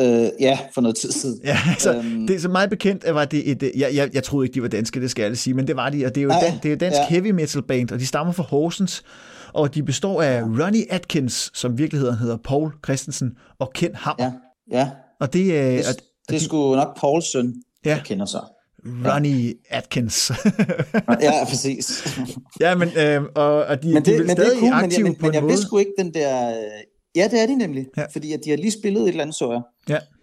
Øh, 0.00 0.28
ja, 0.40 0.58
for 0.74 0.80
noget 0.80 0.96
tid 0.96 1.12
siden. 1.12 1.40
Ja, 1.44 1.58
altså, 1.70 1.96
øhm, 1.96 2.26
det 2.26 2.36
er 2.36 2.40
så 2.40 2.48
meget 2.48 2.70
bekendt, 2.70 3.04
at 3.04 3.14
var 3.14 3.24
det 3.24 3.50
et, 3.50 3.72
jeg, 3.76 3.94
jeg, 3.94 4.10
jeg 4.14 4.22
troede 4.22 4.46
ikke, 4.46 4.54
de 4.54 4.62
var 4.62 4.68
danske, 4.68 5.00
det 5.00 5.10
skal 5.10 5.22
jeg 5.22 5.38
sige, 5.38 5.54
men 5.54 5.66
det 5.66 5.76
var 5.76 5.90
de, 5.90 6.06
og 6.06 6.14
det 6.14 6.20
er 6.20 6.22
jo 6.22 6.28
nej, 6.28 6.40
dan, 6.40 6.58
det 6.62 6.72
er 6.72 6.76
dansk 6.76 6.98
ja. 6.98 7.06
heavy 7.08 7.30
metal 7.30 7.62
band, 7.62 7.90
og 7.90 7.98
de 7.98 8.06
stammer 8.06 8.32
fra 8.32 8.42
Horsens, 8.42 9.02
og 9.52 9.74
de 9.74 9.82
består 9.82 10.22
af 10.22 10.42
Ronnie 10.42 10.92
Atkins, 10.92 11.50
som 11.54 11.78
virkeligheden 11.78 12.16
hedder 12.16 12.36
Paul 12.44 12.72
Christensen, 12.84 13.32
og 13.58 13.72
Ken 13.74 13.94
Hammer. 13.94 14.32
Ja, 14.72 14.78
ja. 14.78 14.90
Og 15.20 15.32
det, 15.32 15.58
er, 15.58 15.76
det, 15.76 16.00
det 16.28 16.36
er 16.36 16.40
sgu 16.40 16.74
nok 16.74 17.00
Pauls 17.00 17.32
søn, 17.32 17.54
ja. 17.84 17.90
jeg 17.90 18.02
kender 18.04 18.26
så. 18.26 18.40
Ronnie 18.86 19.54
Atkins. 19.70 20.32
ja, 21.20 21.44
præcis. 21.48 22.18
ja, 22.60 22.74
men, 22.74 22.88
øh, 22.98 23.22
og, 23.34 23.64
og 23.64 23.82
de, 23.82 23.94
men 23.94 24.04
det, 24.04 24.06
de 24.06 24.14
er 24.14 24.18
men 24.18 24.30
stadig 24.30 24.50
det 24.50 24.56
er 24.56 24.60
cool, 24.60 24.72
aktive 24.72 24.82
men 24.82 24.92
jeg, 24.92 25.02
men, 25.02 25.14
på 25.14 25.26
men 25.26 25.30
en 25.30 25.34
jeg 25.34 25.42
måde. 25.42 25.52
vidste 25.52 25.66
sgu 25.66 25.78
ikke 25.78 25.92
den 25.98 26.14
der... 26.14 26.54
Ja, 27.16 27.28
det 27.30 27.42
er 27.42 27.46
de 27.46 27.54
nemlig. 27.54 27.86
Ja. 27.96 28.04
Fordi 28.12 28.32
at 28.32 28.40
de 28.44 28.50
har 28.50 28.56
lige 28.56 28.70
spillet 28.70 29.02
et 29.02 29.08
eller 29.08 29.22
andet, 29.22 29.36
så 29.36 29.52
jeg. 29.52 29.60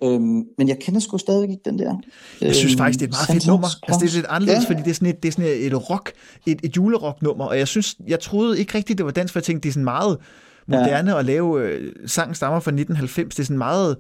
Ja. 0.02 0.08
Øhm, 0.08 0.44
men 0.58 0.68
jeg 0.68 0.78
kender 0.80 1.00
sgu 1.00 1.18
stadigvæk 1.18 1.50
ikke 1.50 1.62
den 1.66 1.80
der. 1.80 1.96
Jeg 2.42 2.56
synes 2.56 2.74
øhm, 2.74 2.78
faktisk, 2.78 3.00
det 3.00 3.06
er 3.06 3.10
et 3.10 3.14
meget 3.14 3.28
fedt 3.28 3.48
nummer. 3.48 3.68
Altså, 3.88 4.00
det 4.06 4.10
er 4.12 4.16
lidt 4.16 4.26
anderledes, 4.30 4.64
Ja. 4.64 4.70
fordi 4.70 4.82
det 4.82 4.90
er 4.90 4.94
sådan 4.94 5.08
et, 5.08 5.24
det 5.24 5.30
er 5.30 5.32
sådan 5.32 5.52
et 5.74 5.90
rock, 5.90 6.12
et, 6.48 6.60
et 6.64 6.78
julerock-nummer, 6.78 7.46
og 7.46 7.58
jeg 7.58 7.68
synes, 7.68 7.96
jeg 8.08 8.20
troede 8.20 8.60
ikke 8.60 8.78
rigtigt, 8.78 8.98
det 8.98 9.06
var 9.06 9.12
dansk, 9.12 9.32
for 9.34 9.40
jeg 9.40 9.44
tænkte, 9.44 9.64
det 9.64 9.70
er 9.70 9.74
sådan 9.74 9.84
meget 9.84 10.18
moderne 10.68 11.12
ja. 11.12 11.20
at 11.20 11.26
lave, 11.26 11.62
øh, 11.68 11.94
sangen 12.06 12.36
stammer 12.36 12.60
fra 12.60 12.72
1990, 12.72 13.36
det 13.36 13.44
er 13.44 13.46
sådan 13.46 13.58
meget 13.58 13.98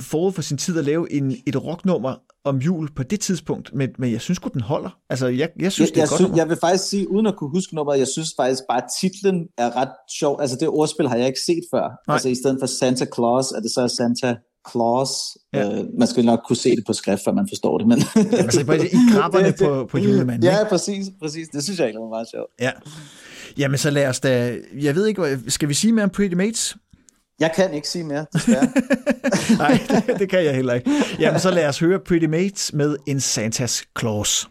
forud 0.00 0.32
for 0.32 0.42
sin 0.42 0.56
tid 0.56 0.78
at 0.78 0.84
lave 0.84 1.12
en, 1.12 1.36
et 1.46 1.64
rocknummer 1.64 2.14
om 2.44 2.56
jul 2.58 2.88
på 2.96 3.02
det 3.02 3.20
tidspunkt, 3.20 3.74
men, 3.74 3.90
men 3.98 4.12
jeg 4.12 4.20
synes 4.20 4.38
godt 4.38 4.52
den 4.52 4.60
holder. 4.60 4.90
Altså, 5.10 5.26
jeg, 5.26 5.48
jeg 5.60 5.72
synes, 5.72 5.88
Jeg, 5.90 5.94
det 5.94 6.00
er 6.00 6.02
jeg, 6.02 6.08
godt 6.08 6.20
synes, 6.20 6.36
jeg 6.36 6.48
vil 6.48 6.56
faktisk 6.60 6.84
sige, 6.88 7.10
uden 7.10 7.26
at 7.26 7.36
kunne 7.36 7.50
huske 7.50 7.74
nummeret, 7.74 7.98
jeg 7.98 8.08
synes 8.08 8.28
faktisk 8.36 8.62
bare, 8.68 8.78
at 8.82 8.88
titlen 9.00 9.46
er 9.58 9.76
ret 9.76 9.88
sjov. 10.18 10.40
Altså 10.40 10.56
det 10.60 10.68
ordspil 10.68 11.08
har 11.08 11.16
jeg 11.16 11.26
ikke 11.26 11.40
set 11.46 11.62
før. 11.74 11.80
Nej. 12.06 12.14
Altså 12.14 12.28
i 12.28 12.34
stedet 12.34 12.56
for 12.60 12.66
Santa 12.66 13.06
Claus, 13.14 13.50
er 13.52 13.60
det 13.60 13.70
så 13.70 13.88
Santa 13.98 14.36
Claus. 14.70 15.08
Ja. 15.54 15.78
Øh, 15.78 15.84
man 15.98 16.08
skal 16.08 16.24
nok 16.24 16.40
kunne 16.46 16.56
se 16.56 16.70
det 16.76 16.84
på 16.86 16.92
skrift, 16.92 17.22
før 17.24 17.32
man 17.32 17.46
forstår 17.50 17.78
det. 17.78 17.86
Men 17.86 17.98
Altså, 18.32 18.64
bare 18.66 18.76
i 19.46 19.50
det- 19.52 19.58
på, 19.58 19.86
på 19.90 19.98
julemanden. 19.98 20.42
Ja, 20.42 20.58
ikke? 20.58 20.68
præcis, 20.70 21.06
præcis. 21.22 21.48
Det 21.48 21.64
synes 21.64 21.78
jeg 21.78 21.84
egentlig 21.84 22.02
var 22.02 22.08
meget 22.08 22.28
sjovt. 22.34 22.50
Ja. 22.60 22.70
Jamen, 23.58 23.78
så 23.78 23.90
lad 23.90 24.06
os 24.08 24.20
da... 24.20 24.56
Jeg 24.80 24.94
ved 24.94 25.06
ikke, 25.06 25.38
skal 25.48 25.68
vi 25.68 25.74
sige 25.74 25.92
mere 25.92 26.04
om 26.04 26.10
Pretty 26.10 26.34
Mates? 26.34 26.76
Jeg 27.40 27.52
kan 27.56 27.74
ikke 27.74 27.88
sige 27.88 28.04
mere, 28.04 28.26
desværre. 28.32 28.66
Nej, 29.58 29.78
det, 29.88 30.18
det 30.18 30.30
kan 30.30 30.44
jeg 30.44 30.54
heller 30.54 30.74
ikke. 30.74 30.90
Jamen, 31.18 31.40
så 31.40 31.50
lad 31.50 31.68
os 31.68 31.78
høre 31.78 31.98
Pretty 31.98 32.26
Mates 32.26 32.72
med 32.72 32.96
en 33.06 33.16
Santa's 33.16 33.82
Claus. 33.98 34.48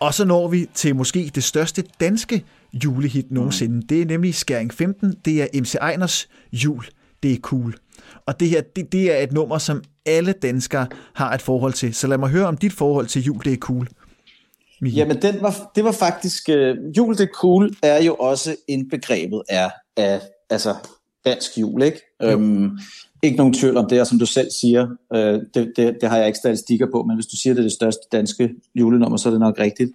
Og 0.00 0.14
så 0.14 0.24
når 0.24 0.48
vi 0.48 0.66
til 0.74 0.96
måske 0.96 1.30
det 1.34 1.44
største 1.44 1.84
danske 2.00 2.44
julehit 2.84 3.30
nogensinde. 3.30 3.74
Mm. 3.74 3.82
Det 3.82 4.02
er 4.02 4.06
nemlig 4.06 4.34
Skæring 4.34 4.74
15. 4.74 5.14
Det 5.24 5.42
er 5.42 5.60
MC 5.60 5.74
Einers 5.92 6.28
Jul. 6.52 6.84
Det 7.22 7.32
er 7.32 7.36
cool. 7.36 7.74
Og 8.26 8.40
det 8.40 8.48
her, 8.48 8.60
det, 8.76 8.92
det 8.92 9.18
er 9.18 9.22
et 9.22 9.32
nummer, 9.32 9.58
som 9.58 9.82
alle 10.06 10.32
danskere 10.32 10.86
har 11.14 11.34
et 11.34 11.42
forhold 11.42 11.72
til. 11.72 11.94
Så 11.94 12.06
lad 12.06 12.18
mig 12.18 12.28
høre 12.30 12.46
om 12.46 12.56
dit 12.56 12.72
forhold 12.72 13.06
til 13.06 13.22
Jul. 13.22 13.44
Det 13.44 13.52
er 13.52 13.56
cool. 13.56 13.88
Michael. 14.80 14.98
Jamen, 14.98 15.22
den 15.22 15.42
var, 15.42 15.70
det 15.74 15.84
var 15.84 15.92
faktisk... 15.92 16.48
Uh, 16.48 16.96
jul, 16.96 17.16
det 17.16 17.20
er 17.20 17.32
cool, 17.34 17.76
er 17.82 18.02
jo 18.02 18.14
også 18.14 18.56
indbegrebet 18.68 19.42
af, 19.48 19.70
af 19.96 20.20
altså, 20.50 20.74
dansk 21.24 21.58
jul, 21.58 21.82
ikke? 21.82 22.00
Um, 22.34 22.78
ikke 23.22 23.36
nogen 23.36 23.54
tvivl 23.54 23.76
om 23.76 23.86
det, 23.88 24.00
og 24.00 24.06
som 24.06 24.18
du 24.18 24.26
selv 24.26 24.50
siger, 24.60 24.86
øh, 25.14 25.40
det, 25.54 25.72
det, 25.76 25.96
det 26.00 26.08
har 26.08 26.16
jeg 26.16 26.26
ikke 26.26 26.38
statistikker 26.38 26.86
på, 26.92 27.02
men 27.02 27.16
hvis 27.16 27.26
du 27.26 27.36
siger, 27.36 27.54
det 27.54 27.60
er 27.60 27.64
det 27.64 27.72
største 27.72 28.02
danske 28.12 28.50
julenummer, 28.74 29.16
så 29.16 29.28
er 29.28 29.30
det 29.30 29.40
nok 29.40 29.58
rigtigt. 29.58 29.90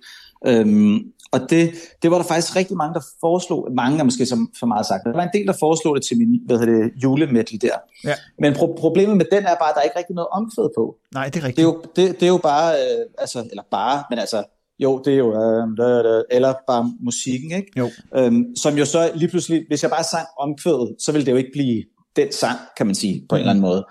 Um, 0.48 1.03
og 1.32 1.39
det, 1.50 1.72
det 2.01 2.12
var 2.12 2.18
der 2.18 2.25
faktisk 2.25 2.56
rigtig 2.56 2.77
mange, 2.77 2.94
der 2.94 3.01
foreslog, 3.20 3.70
mange 3.75 4.00
er 4.00 4.03
måske 4.03 4.25
som 4.25 4.51
for 4.60 4.68
meget 4.68 4.86
sagt, 4.86 5.03
der 5.03 5.13
var 5.13 5.24
en 5.24 5.30
del, 5.34 5.48
der 5.48 5.53
foreslog 5.60 5.96
det 5.96 6.03
til 6.06 6.18
min 6.18 6.42
hvad 6.46 6.60
hedder 6.60 6.74
det, 6.74 6.92
julemetal 7.03 7.62
der. 7.62 7.77
Ja. 8.03 8.13
Men 8.39 8.53
pro- 8.53 8.75
problemet 8.77 9.18
med 9.18 9.25
den 9.32 9.44
er 9.44 9.56
bare, 9.62 9.70
at 9.70 9.75
der 9.75 9.82
er 9.82 9.84
ikke 9.84 9.98
rigtig 9.98 10.15
noget 10.15 10.27
omkvæd 10.32 10.70
på. 10.77 10.96
Nej, 11.13 11.25
det 11.30 11.39
er 11.42 11.44
rigtigt. 11.48 11.58
Det 11.58 11.63
er 11.63 11.68
jo, 11.68 11.82
det, 11.96 12.20
det 12.20 12.24
er 12.24 12.34
jo 12.38 12.38
bare, 12.38 12.74
øh, 12.74 13.06
altså, 13.18 13.39
eller 13.51 13.63
bare, 13.72 14.03
men 14.10 14.20
altså, 14.20 14.44
jo, 14.80 15.01
det 15.06 15.13
er 15.13 15.18
jo, 15.18 15.30
øh, 15.44 16.24
eller 16.32 16.53
bare 16.68 16.94
musikken, 17.00 17.51
ikke? 17.51 17.72
Jo. 17.77 17.89
Øhm, 18.15 18.56
som 18.56 18.77
jo 18.77 18.86
så 18.86 19.12
lige 19.15 19.30
pludselig, 19.30 19.63
hvis 19.68 19.84
jeg 19.84 19.92
bare 19.92 20.03
sang 20.03 20.27
omkvædet, 20.39 20.96
så 21.00 21.12
ville 21.12 21.25
det 21.25 21.32
jo 21.32 21.38
ikke 21.38 21.51
blive 21.53 21.84
den 22.15 22.32
sang, 22.32 22.60
kan 22.77 22.86
man 22.86 22.96
sige, 22.96 23.25
på 23.29 23.36
en 23.36 23.39
eller 23.39 23.51
anden 23.51 23.62
måde. 23.62 23.86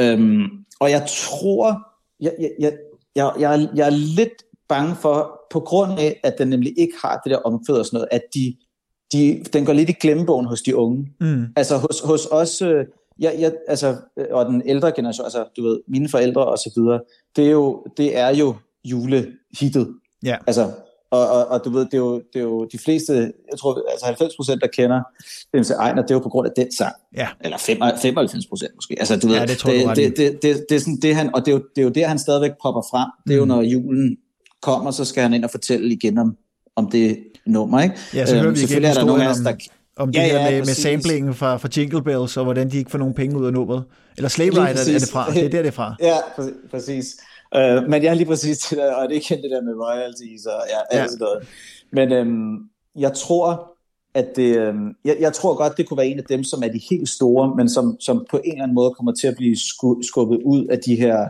Øhm, 0.00 0.48
og 0.80 0.90
jeg 0.90 1.06
tror, 1.08 1.88
jeg, 2.20 2.34
jeg, 2.40 2.50
jeg, 2.58 2.72
jeg, 3.16 3.32
jeg, 3.38 3.68
jeg 3.74 3.86
er 3.86 3.90
lidt 3.90 4.42
bange 4.68 4.96
for, 4.96 5.40
på 5.50 5.60
grund 5.60 5.92
af, 5.98 6.20
at 6.22 6.34
den 6.38 6.48
nemlig 6.48 6.78
ikke 6.78 6.94
har 7.02 7.20
det 7.24 7.30
der 7.30 7.38
omkvæd 7.38 7.76
og 7.76 7.86
sådan 7.86 7.96
noget, 7.96 8.08
at 8.10 8.22
de, 8.34 8.56
de, 9.12 9.44
den 9.52 9.64
går 9.64 9.72
lidt 9.72 9.90
i 9.90 9.92
glemmebogen 10.00 10.46
hos 10.46 10.62
de 10.62 10.76
unge. 10.76 11.12
Mm. 11.20 11.44
Altså 11.56 11.76
hos, 11.78 12.00
hos 12.00 12.26
os, 12.30 12.62
øh, 12.62 12.84
jeg, 13.18 13.36
jeg, 13.38 13.52
altså, 13.68 13.96
øh, 14.16 14.26
og 14.30 14.46
den 14.46 14.62
ældre 14.66 14.92
generation, 14.92 15.24
altså 15.24 15.44
du 15.56 15.62
ved, 15.62 15.80
mine 15.88 16.08
forældre 16.08 16.46
og 16.46 16.58
så 16.58 16.72
videre, 16.76 17.00
det 17.36 17.46
er 17.46 17.50
jo, 17.50 17.84
det 17.96 18.16
er 18.16 18.28
jo 18.28 18.54
julehittet. 18.84 19.94
Ja. 20.24 20.36
Altså, 20.46 20.70
og, 21.10 21.28
og, 21.28 21.46
og 21.46 21.64
du 21.64 21.70
ved, 21.70 21.84
det 21.84 21.94
er, 21.94 21.98
jo, 21.98 22.16
det 22.32 22.38
er 22.38 22.44
jo 22.44 22.64
de 22.72 22.78
fleste, 22.78 23.12
jeg 23.50 23.58
tror, 23.58 23.90
altså 23.90 24.06
90 24.06 24.36
procent, 24.36 24.62
der 24.62 24.68
kender 24.68 25.00
MC 25.54 25.70
Ejner, 25.70 26.02
det 26.02 26.10
er 26.10 26.14
jo 26.14 26.18
på 26.18 26.28
grund 26.28 26.46
af 26.46 26.52
den 26.56 26.72
sang. 26.76 26.94
Ja. 27.16 27.28
Eller 27.40 27.58
95 27.58 28.46
procent 28.46 28.72
måske. 28.74 28.96
Altså, 28.98 29.16
du 29.16 29.28
ja, 29.28 29.40
ved, 29.40 29.46
det, 29.46 29.58
tror 29.58 29.72
det, 29.72 29.84
du 29.84 29.88
det, 29.88 30.16
det, 30.16 30.42
det, 30.42 30.64
det, 30.68 30.74
er 30.74 30.80
sådan 30.80 30.98
det, 31.02 31.16
han, 31.16 31.34
og 31.34 31.46
det 31.46 31.48
er, 31.48 31.56
jo, 31.56 31.62
det 31.76 31.82
er 31.82 31.84
jo 31.84 31.90
der, 31.90 32.08
han 32.08 32.18
stadigvæk 32.18 32.50
popper 32.62 32.82
frem. 32.90 33.08
Det 33.26 33.32
er 33.32 33.36
jo, 33.36 33.44
mm. 33.44 33.48
når 33.48 33.62
julen 33.62 34.16
kommer, 34.62 34.90
så 34.90 35.04
skal 35.04 35.22
han 35.22 35.34
ind 35.34 35.44
og 35.44 35.50
fortælle 35.50 35.92
igen 35.92 36.18
om, 36.18 36.36
om 36.76 36.90
det 36.90 37.18
nummer, 37.46 37.80
ikke? 37.80 37.94
Ja, 38.14 38.26
så 38.26 38.34
øhm, 38.34 38.42
hører 38.42 38.54
vi 38.54 38.60
igen 38.60 38.84
er 38.84 38.94
der 38.94 39.04
nogle 39.04 39.24
af 39.24 39.30
os, 39.30 39.38
der... 39.38 39.54
Om, 39.96 40.12
det 40.12 40.18
ja, 40.18 40.26
her 40.26 40.38
ja, 40.38 40.50
med, 40.50 40.58
med 40.58 40.74
samplingen 40.74 41.34
fra, 41.34 41.56
fra 41.56 41.68
Jingle 41.76 42.02
Bells, 42.02 42.36
og 42.36 42.44
hvordan 42.44 42.70
de 42.70 42.78
ikke 42.78 42.90
får 42.90 42.98
nogen 42.98 43.14
penge 43.14 43.38
ud 43.38 43.46
af 43.46 43.52
nummeret. 43.52 43.84
Eller 44.16 44.28
Slave 44.28 44.50
Ride 44.50 44.94
er 44.94 44.98
det 44.98 45.08
fra. 45.12 45.32
Det 45.32 45.44
er 45.44 45.48
der, 45.48 45.62
det 45.62 45.66
er 45.66 45.72
fra. 45.72 45.94
Ja, 46.02 46.16
præcis. 46.70 47.16
Uh, 47.56 47.88
men 47.90 48.02
jeg 48.02 48.10
har 48.10 48.16
lige 48.16 48.26
præcis 48.26 48.58
det 48.58 48.78
der, 48.78 48.94
og 48.94 49.08
det 49.08 49.16
er 49.16 49.20
kendt 49.20 49.42
det 49.42 49.50
der 49.50 49.62
med 49.62 49.74
royalties 49.74 50.46
og 50.46 50.62
ja, 50.68 50.96
ja. 50.96 51.02
alt 51.02 51.10
sådan 51.10 51.24
noget. 51.24 51.48
Men 51.92 52.12
øhm, 52.12 52.58
jeg 52.96 53.12
tror, 53.12 53.76
at 54.14 54.36
det, 54.36 54.56
øhm, 54.56 54.94
jeg, 55.04 55.16
jeg 55.20 55.32
tror 55.32 55.54
godt, 55.54 55.76
det 55.76 55.88
kunne 55.88 55.96
være 55.96 56.06
en 56.06 56.18
af 56.18 56.24
dem, 56.24 56.44
som 56.44 56.62
er 56.62 56.68
de 56.68 56.80
helt 56.90 57.08
store, 57.08 57.56
men 57.56 57.68
som, 57.68 57.96
som 58.00 58.26
på 58.30 58.36
en 58.44 58.52
eller 58.52 58.62
anden 58.62 58.74
måde 58.74 58.94
kommer 58.94 59.12
til 59.12 59.26
at 59.26 59.34
blive 59.36 59.56
sku, 59.56 60.02
skubbet 60.02 60.40
ud 60.44 60.66
af 60.66 60.78
de 60.78 60.96
her 60.96 61.28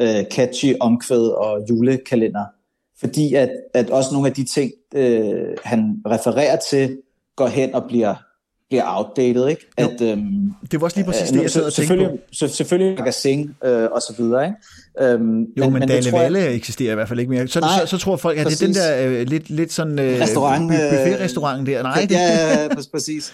øh, 0.00 0.24
catchy 0.30 0.74
omkvæd 0.80 1.28
og 1.28 1.60
julekalender. 1.70 2.44
Fordi 3.00 3.34
at, 3.34 3.50
at 3.74 3.90
også 3.90 4.12
nogle 4.12 4.28
af 4.28 4.34
de 4.34 4.44
ting, 4.44 4.72
øh, 4.94 5.56
han 5.64 6.02
refererer 6.06 6.56
til, 6.56 6.98
går 7.36 7.46
hen 7.46 7.74
og 7.74 7.84
bliver 7.88 8.14
bliver 8.72 8.98
outdated, 8.98 9.48
ikke? 9.48 9.66
At, 9.76 10.00
øhm, 10.00 10.52
det 10.70 10.80
var 10.80 10.84
også 10.84 10.96
lige 10.96 11.06
præcis 11.06 11.30
øh, 11.30 11.36
det, 11.36 11.42
jeg 11.42 11.50
sad 11.50 11.64
og 11.64 11.72
tænkte 11.72 11.96
på. 11.96 12.18
Så, 12.32 12.48
selvfølgelig 12.48 12.98
magasin 12.98 13.50
øh, 13.64 13.88
og 13.92 14.00
så 14.00 14.14
videre, 14.18 14.44
ikke? 14.44 15.10
Øhm, 15.12 15.40
jo, 15.58 15.64
men, 15.64 15.72
men 15.72 15.88
Dale 15.88 16.12
Valle 16.12 16.38
jeg... 16.38 16.54
eksisterer 16.54 16.92
i 16.92 16.94
hvert 16.94 17.08
fald 17.08 17.18
ikke 17.18 17.30
mere. 17.30 17.48
Så, 17.48 17.60
nej, 17.60 17.78
så, 17.80 17.86
så 17.86 17.98
tror 17.98 18.16
folk, 18.16 18.38
at 18.38 18.46
det 18.46 18.62
er 18.62 18.66
den 18.66 18.74
der 18.74 19.06
øh, 19.06 19.26
lidt, 19.28 19.50
lidt 19.50 19.72
sådan 19.72 19.98
øh, 19.98 20.20
Restaurant, 20.20 20.68
buffet-restaurant 20.68 21.66
der. 21.66 21.82
Nej, 21.82 22.06
det... 22.08 22.10
Ja, 22.10 22.62
ja, 22.62 22.68
præcis. 22.92 23.32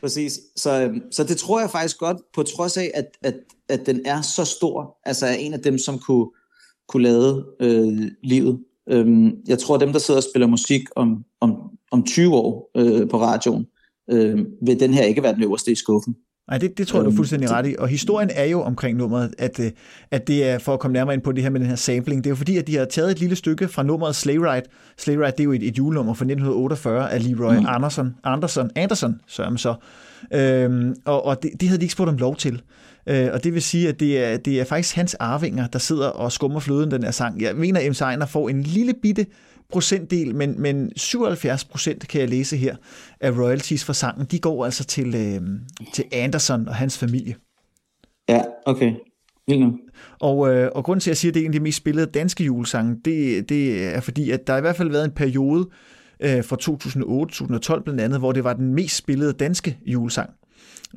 præcis. 0.00 0.40
Så, 0.56 0.82
øhm, 0.82 1.00
så 1.12 1.24
det 1.24 1.36
tror 1.36 1.60
jeg 1.60 1.70
faktisk 1.70 1.98
godt, 1.98 2.16
på 2.34 2.42
trods 2.42 2.76
af, 2.76 2.90
at, 2.94 3.06
at, 3.22 3.34
at 3.68 3.80
den 3.86 4.00
er 4.04 4.20
så 4.20 4.44
stor, 4.44 4.96
altså 5.04 5.26
er 5.26 5.34
en 5.34 5.54
af 5.54 5.60
dem, 5.60 5.78
som 5.78 5.98
kunne, 5.98 6.26
kunne 6.88 7.02
lade 7.02 7.44
øh, 7.60 8.10
livet. 8.22 8.58
Øhm, 8.90 9.30
jeg 9.48 9.58
tror, 9.58 9.74
at 9.74 9.80
dem, 9.80 9.92
der 9.92 9.98
sidder 9.98 10.20
og 10.20 10.24
spiller 10.32 10.46
musik 10.46 10.82
om, 10.96 11.24
om, 11.40 11.56
om 11.90 12.04
20 12.04 12.34
år 12.34 12.70
øh, 12.76 13.08
på 13.08 13.20
radioen, 13.20 13.66
øh, 14.12 14.38
vil 14.62 14.80
den 14.80 14.94
her 14.94 15.04
ikke 15.04 15.22
være 15.22 15.34
den 15.34 15.42
øverste 15.42 15.72
i 15.72 15.74
skuffen. 15.74 16.14
Nej, 16.50 16.58
det, 16.58 16.78
det 16.78 16.88
tror 16.88 16.98
jeg, 16.98 17.04
du 17.04 17.08
er 17.08 17.12
øhm, 17.12 17.16
fuldstændig 17.16 17.50
ret 17.50 17.66
i. 17.66 17.74
Og 17.78 17.88
historien 17.88 18.30
er 18.34 18.44
jo 18.44 18.62
omkring 18.62 18.98
nummeret, 18.98 19.34
at, 19.38 19.60
øh, 19.60 19.70
at 20.10 20.26
det 20.26 20.48
er, 20.48 20.58
for 20.58 20.74
at 20.74 20.80
komme 20.80 20.92
nærmere 20.92 21.14
ind 21.14 21.22
på 21.22 21.32
det 21.32 21.42
her 21.42 21.50
med 21.50 21.60
den 21.60 21.68
her 21.68 21.76
sampling, 21.76 22.24
det 22.24 22.30
er 22.30 22.32
jo 22.32 22.36
fordi, 22.36 22.56
at 22.56 22.66
de 22.66 22.76
har 22.76 22.84
taget 22.84 23.10
et 23.10 23.20
lille 23.20 23.36
stykke 23.36 23.68
fra 23.68 23.82
nummeret 23.82 24.16
Sleigh 24.16 24.40
Ride. 24.40 24.62
Sleigh 24.98 25.20
Ride, 25.20 25.30
det 25.30 25.40
er 25.40 25.44
jo 25.44 25.52
et, 25.52 25.62
et 25.62 25.78
julenummer 25.78 26.14
fra 26.14 26.24
1948 26.24 27.12
af 27.12 27.28
Leroy 27.28 27.54
mm. 27.54 27.66
Anderson, 27.68 28.14
Anderson, 28.24 28.70
Anderson, 28.76 29.20
så 29.26 29.52
så. 29.56 29.74
Øhm, 30.34 30.94
og 31.04 31.24
og 31.24 31.42
det, 31.42 31.50
det 31.60 31.68
havde 31.68 31.80
de 31.80 31.84
ikke 31.84 31.92
spurgt 31.92 32.08
om 32.08 32.16
lov 32.16 32.36
til. 32.36 32.62
Øh, 33.06 33.28
og 33.32 33.44
det 33.44 33.54
vil 33.54 33.62
sige, 33.62 33.88
at 33.88 34.00
det 34.00 34.24
er, 34.24 34.36
det 34.36 34.60
er 34.60 34.64
faktisk 34.64 34.96
hans 34.96 35.14
arvinger, 35.14 35.66
der 35.66 35.78
sidder 35.78 36.08
og 36.08 36.32
skummer 36.32 36.60
fløden 36.60 36.90
den 36.90 37.02
her 37.02 37.10
sang. 37.10 37.40
Jeg 37.40 37.56
mener, 37.56 37.80
at 37.80 38.18
M. 38.20 38.22
Får 38.26 38.48
en 38.48 38.62
lille 38.62 38.94
bitte 39.02 39.26
procentdel, 39.72 40.34
men, 40.34 40.60
men 40.60 40.92
77 40.96 41.64
procent 41.64 42.08
kan 42.08 42.20
jeg 42.20 42.28
læse 42.28 42.56
her 42.56 42.76
af 43.20 43.30
royalties 43.30 43.84
for 43.84 43.92
sangen, 43.92 44.26
de 44.26 44.38
går 44.38 44.64
altså 44.64 44.84
til, 44.84 45.14
øh, 45.14 45.40
til 45.92 46.04
Anderson 46.12 46.68
og 46.68 46.74
hans 46.74 46.98
familie. 46.98 47.34
Ja, 48.28 48.42
okay. 48.66 48.92
Og, 50.20 50.54
øh, 50.54 50.70
og 50.74 50.84
grunden 50.84 51.00
til, 51.00 51.10
at 51.10 51.12
jeg 51.12 51.16
siger, 51.16 51.30
at 51.30 51.34
det 51.34 51.40
er 51.40 51.44
en 51.44 51.50
af 51.50 51.58
de 51.58 51.60
mest 51.60 51.76
spillede 51.76 52.06
danske 52.06 52.44
julesange, 52.44 52.96
det, 53.04 53.48
det 53.48 53.84
er 53.84 54.00
fordi, 54.00 54.30
at 54.30 54.46
der 54.46 54.52
har 54.52 54.58
i 54.58 54.60
hvert 54.60 54.76
fald 54.76 54.90
været 54.90 55.04
en 55.04 55.10
periode 55.10 55.68
øh, 56.20 56.44
fra 56.44 56.56
2008-2012 57.78 57.82
blandt 57.82 58.00
andet, 58.00 58.18
hvor 58.18 58.32
det 58.32 58.44
var 58.44 58.52
den 58.52 58.74
mest 58.74 58.96
spillede 58.96 59.32
danske 59.32 59.78
julesang 59.86 60.30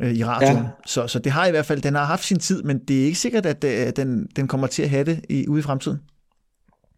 øh, 0.02 0.14
i 0.14 0.24
radioen. 0.24 0.64
Ja. 0.64 0.70
Så, 0.86 1.08
så 1.08 1.20
det 1.20 1.32
har 1.32 1.48
i 1.48 1.52
hvert 1.52 1.66
fald, 1.66 1.82
den 1.82 1.96
har 1.96 2.06
haft 2.06 2.24
sin 2.24 2.40
tid, 2.40 2.64
men 2.64 2.80
det 2.80 3.02
er 3.02 3.06
ikke 3.06 3.20
sikkert, 3.20 3.46
at 3.46 3.64
øh, 3.64 3.94
den, 3.96 4.28
den 4.36 4.48
kommer 4.48 4.68
til 4.68 4.84
at 4.84 4.90
have 4.90 5.04
det 5.04 5.26
i, 5.30 5.48
ude 5.48 5.60
i 5.60 5.64
fremtiden. 5.64 6.00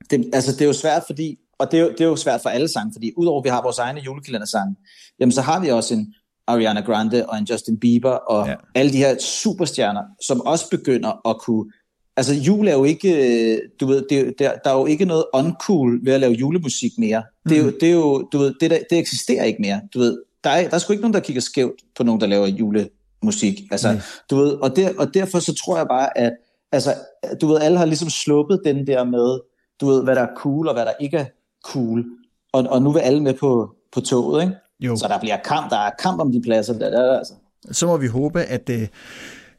Det, 0.09 0.29
altså, 0.33 0.51
det 0.51 0.61
er 0.61 0.65
jo 0.65 0.73
svært, 0.73 1.03
fordi 1.07 1.37
og 1.61 1.71
det 1.71 1.79
er, 1.79 1.83
jo, 1.83 1.89
det 1.91 2.01
er 2.01 2.05
jo 2.05 2.15
svært 2.15 2.41
for 2.41 2.49
alle 2.49 2.67
sange, 2.67 2.91
fordi 2.95 3.11
udover 3.17 3.39
at 3.39 3.43
vi 3.43 3.49
har 3.49 3.61
vores 3.61 3.77
egne 3.77 4.01
julekalendersange, 4.01 4.75
jamen 5.19 5.31
så 5.31 5.41
har 5.41 5.59
vi 5.59 5.67
også 5.69 5.93
en 5.93 6.13
Ariana 6.47 6.81
Grande 6.81 7.25
og 7.29 7.37
en 7.37 7.43
Justin 7.43 7.79
Bieber 7.79 8.11
og 8.11 8.47
ja. 8.47 8.55
alle 8.75 8.91
de 8.91 8.97
her 8.97 9.17
superstjerner, 9.19 10.01
som 10.21 10.41
også 10.41 10.69
begynder 10.69 11.29
at 11.29 11.37
kunne... 11.39 11.71
Altså 12.17 12.33
jul 12.33 12.67
er 12.67 12.73
jo 12.73 12.83
ikke, 12.83 13.61
du 13.79 13.85
ved, 13.85 14.05
det, 14.09 14.33
der, 14.39 14.51
der 14.63 14.69
er 14.69 14.79
jo 14.79 14.85
ikke 14.85 15.05
noget 15.05 15.25
uncool 15.33 16.05
ved 16.05 16.13
at 16.13 16.19
lave 16.19 16.33
julemusik 16.33 16.91
mere. 16.97 17.23
Det 17.49 17.57
er 17.57 17.61
jo, 17.61 17.69
mm. 17.69 17.75
det 17.79 17.89
er 17.89 17.93
jo 17.93 18.29
du 18.33 18.37
ved, 18.37 18.53
det, 18.61 18.71
der, 18.71 18.77
det 18.89 18.97
eksisterer 18.97 19.43
ikke 19.43 19.61
mere. 19.61 19.81
Du 19.93 19.99
ved, 19.99 20.17
der 20.43 20.49
er, 20.49 20.67
der 20.67 20.75
er 20.75 20.77
sgu 20.77 20.93
ikke 20.93 21.01
nogen, 21.01 21.13
der 21.13 21.19
kigger 21.19 21.41
skævt 21.41 21.81
på 21.95 22.03
nogen, 22.03 22.21
der 22.21 22.27
laver 22.27 22.47
julemusik. 22.47 23.61
Altså, 23.71 23.91
mm. 23.91 23.99
du 24.29 24.35
ved, 24.35 24.51
og, 24.51 24.75
der, 24.75 24.89
og 24.97 25.13
derfor 25.13 25.39
så 25.39 25.55
tror 25.55 25.77
jeg 25.77 25.87
bare, 25.87 26.17
at 26.17 26.33
altså, 26.71 26.93
du 27.41 27.47
ved, 27.47 27.61
alle 27.61 27.77
har 27.77 27.85
ligesom 27.85 28.09
sluppet 28.09 28.61
den 28.65 28.87
der 28.87 29.03
med, 29.03 29.39
du 29.81 29.87
ved, 29.87 30.03
hvad 30.03 30.15
der 30.15 30.21
er 30.21 30.35
cool 30.37 30.67
og 30.67 30.73
hvad 30.73 30.85
der 30.85 30.93
ikke 30.99 31.17
er 31.17 31.25
cool. 31.63 32.05
Og, 32.53 32.63
og 32.63 32.81
nu 32.81 32.91
vil 32.91 32.99
alle 32.99 33.23
med 33.23 33.33
på, 33.33 33.75
på 33.93 34.01
toget, 34.01 34.43
ikke? 34.43 34.55
Jo. 34.79 34.95
Så 34.95 35.07
der 35.07 35.19
bliver 35.19 35.37
kamp, 35.45 35.69
der 35.69 35.77
er 35.77 35.91
kamp 35.99 36.21
om 36.21 36.31
de 36.31 36.41
pladser, 36.41 36.79
der, 36.79 36.89
der, 36.89 37.17
altså. 37.17 37.33
Så 37.71 37.87
må 37.87 37.97
vi 37.97 38.07
håbe, 38.07 38.41
at, 38.41 38.69
øh, 38.69 38.87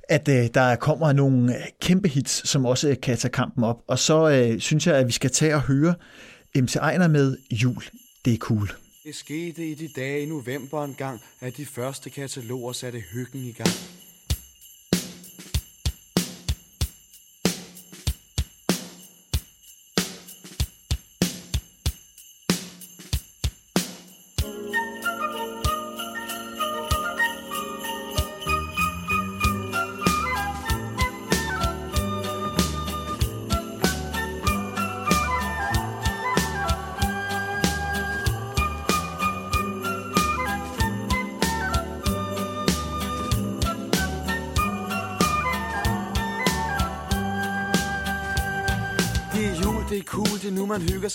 at 0.08 0.28
øh, 0.28 0.48
der 0.54 0.76
kommer 0.76 1.12
nogle 1.12 1.54
kæmpe 1.80 2.08
hits, 2.08 2.48
som 2.48 2.66
også 2.66 2.96
kan 3.02 3.16
tage 3.16 3.32
kampen 3.32 3.64
op. 3.64 3.82
Og 3.88 3.98
så 3.98 4.30
øh, 4.30 4.60
synes 4.60 4.86
jeg, 4.86 4.96
at 4.96 5.06
vi 5.06 5.12
skal 5.12 5.30
tage 5.30 5.54
og 5.54 5.62
høre 5.62 5.94
MC 6.56 6.76
Ejner 6.76 7.08
med 7.08 7.36
Jul. 7.50 7.82
Det 8.24 8.32
er 8.32 8.38
cool. 8.38 8.70
Det 9.04 9.14
skete 9.14 9.70
i 9.70 9.74
de 9.74 9.88
dage 9.96 10.22
i 10.22 10.26
november 10.26 10.84
en 10.84 10.94
gang, 10.98 11.20
at 11.40 11.56
de 11.56 11.66
første 11.66 12.10
kataloger 12.10 12.72
satte 12.72 12.98
hyggen 13.12 13.40
i 13.40 13.52
gang. 13.52 13.70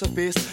Man 0.01 0.46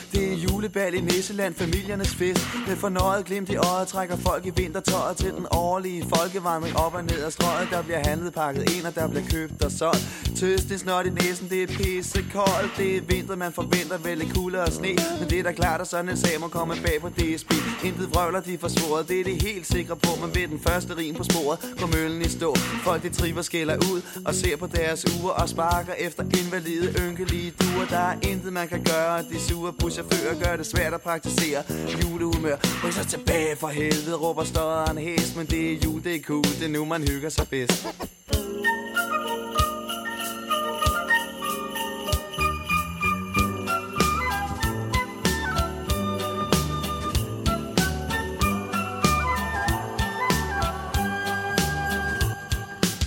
julebal 0.74 0.94
i 0.94 1.00
Nisseland, 1.00 1.54
familiernes 1.54 2.14
fest. 2.14 2.48
Med 2.68 2.76
fornøjet 2.76 3.24
glimt 3.24 3.50
i 3.50 3.56
øjet 3.56 3.88
trækker 3.88 4.16
folk 4.16 4.46
i 4.46 4.50
vintertøjet 4.56 5.16
Til 5.16 5.32
den 5.32 5.46
årlige 5.50 6.06
folkevandring 6.16 6.76
op 6.76 6.94
og 6.94 7.04
ned 7.04 7.22
ad 7.24 7.30
strøget. 7.30 7.68
Der 7.70 7.82
bliver 7.82 7.98
handlet 8.08 8.34
pakket 8.34 8.70
ind, 8.70 8.86
og 8.86 8.94
der 8.94 9.08
bliver 9.08 9.24
købt 9.30 9.64
og 9.64 9.70
solgt. 9.70 10.04
Tøst, 10.36 10.68
det 10.68 10.80
snot 10.80 11.06
i 11.06 11.10
næsen, 11.10 11.48
det 11.50 11.62
er 11.62 11.66
pisse 11.66 12.24
koldt 12.32 12.72
Det 12.76 12.96
er 12.96 13.00
vinter, 13.00 13.36
man 13.36 13.52
forventer 13.52 13.98
vel 13.98 14.22
i 14.22 14.28
kulde 14.34 14.62
og 14.62 14.72
sne. 14.72 14.96
Men 15.20 15.30
det 15.30 15.38
er 15.38 15.42
da 15.42 15.52
klart, 15.52 15.80
at 15.80 15.88
sådan 15.88 16.08
en 16.08 16.16
sag 16.16 16.40
må 16.40 16.48
komme 16.48 16.74
bag 16.84 17.00
på 17.00 17.08
DSB 17.08 17.52
Intet 17.84 18.14
vrøvler, 18.14 18.40
de 18.40 18.58
forsvoret, 18.58 19.08
det 19.08 19.20
er 19.20 19.24
det 19.24 19.42
helt 19.42 19.66
sikre 19.66 19.96
på 19.96 20.10
Men 20.22 20.34
ved 20.34 20.48
den 20.48 20.60
første 20.60 20.96
rim 20.96 21.14
på 21.14 21.24
sporet, 21.24 21.58
går 21.80 21.86
møllen 21.86 22.22
i 22.22 22.28
stå. 22.28 22.54
Folk 22.84 23.02
de 23.02 23.08
triver 23.08 23.42
skælder 23.42 23.76
ud 23.76 24.02
og 24.26 24.34
ser 24.34 24.56
på 24.56 24.66
deres 24.66 25.04
uger 25.14 25.32
Og 25.32 25.48
sparker 25.48 25.92
efter 25.98 26.22
invalide, 26.40 26.94
ynkelige 27.04 27.50
duer. 27.60 27.86
Der 27.90 28.04
er 28.12 28.16
intet 28.22 28.52
man 28.52 28.68
kan 28.68 28.84
gøre, 28.84 29.22
de 29.22 29.40
sure 29.40 29.72
buschauffører 29.72 30.34
gør 30.44 30.56
det 30.56 30.63
svært 30.64 30.94
at 30.94 31.00
praktisere. 31.00 31.62
Julehumør, 32.02 32.56
ryk 32.84 32.92
så 32.92 33.04
tilbage 33.04 33.56
for 33.56 33.68
helvede, 33.68 34.16
råber 34.16 34.44
støren 34.44 34.98
hæs 34.98 35.36
Men 35.36 35.46
det 35.46 35.72
er 35.72 35.76
jul, 35.84 36.04
det 36.04 36.14
er 36.14 36.20
cool, 36.20 36.44
det 36.44 36.64
er 36.64 36.68
nu 36.68 36.84
man 36.84 37.08
hygger 37.08 37.28
sig 37.28 37.48
bedst. 37.48 37.86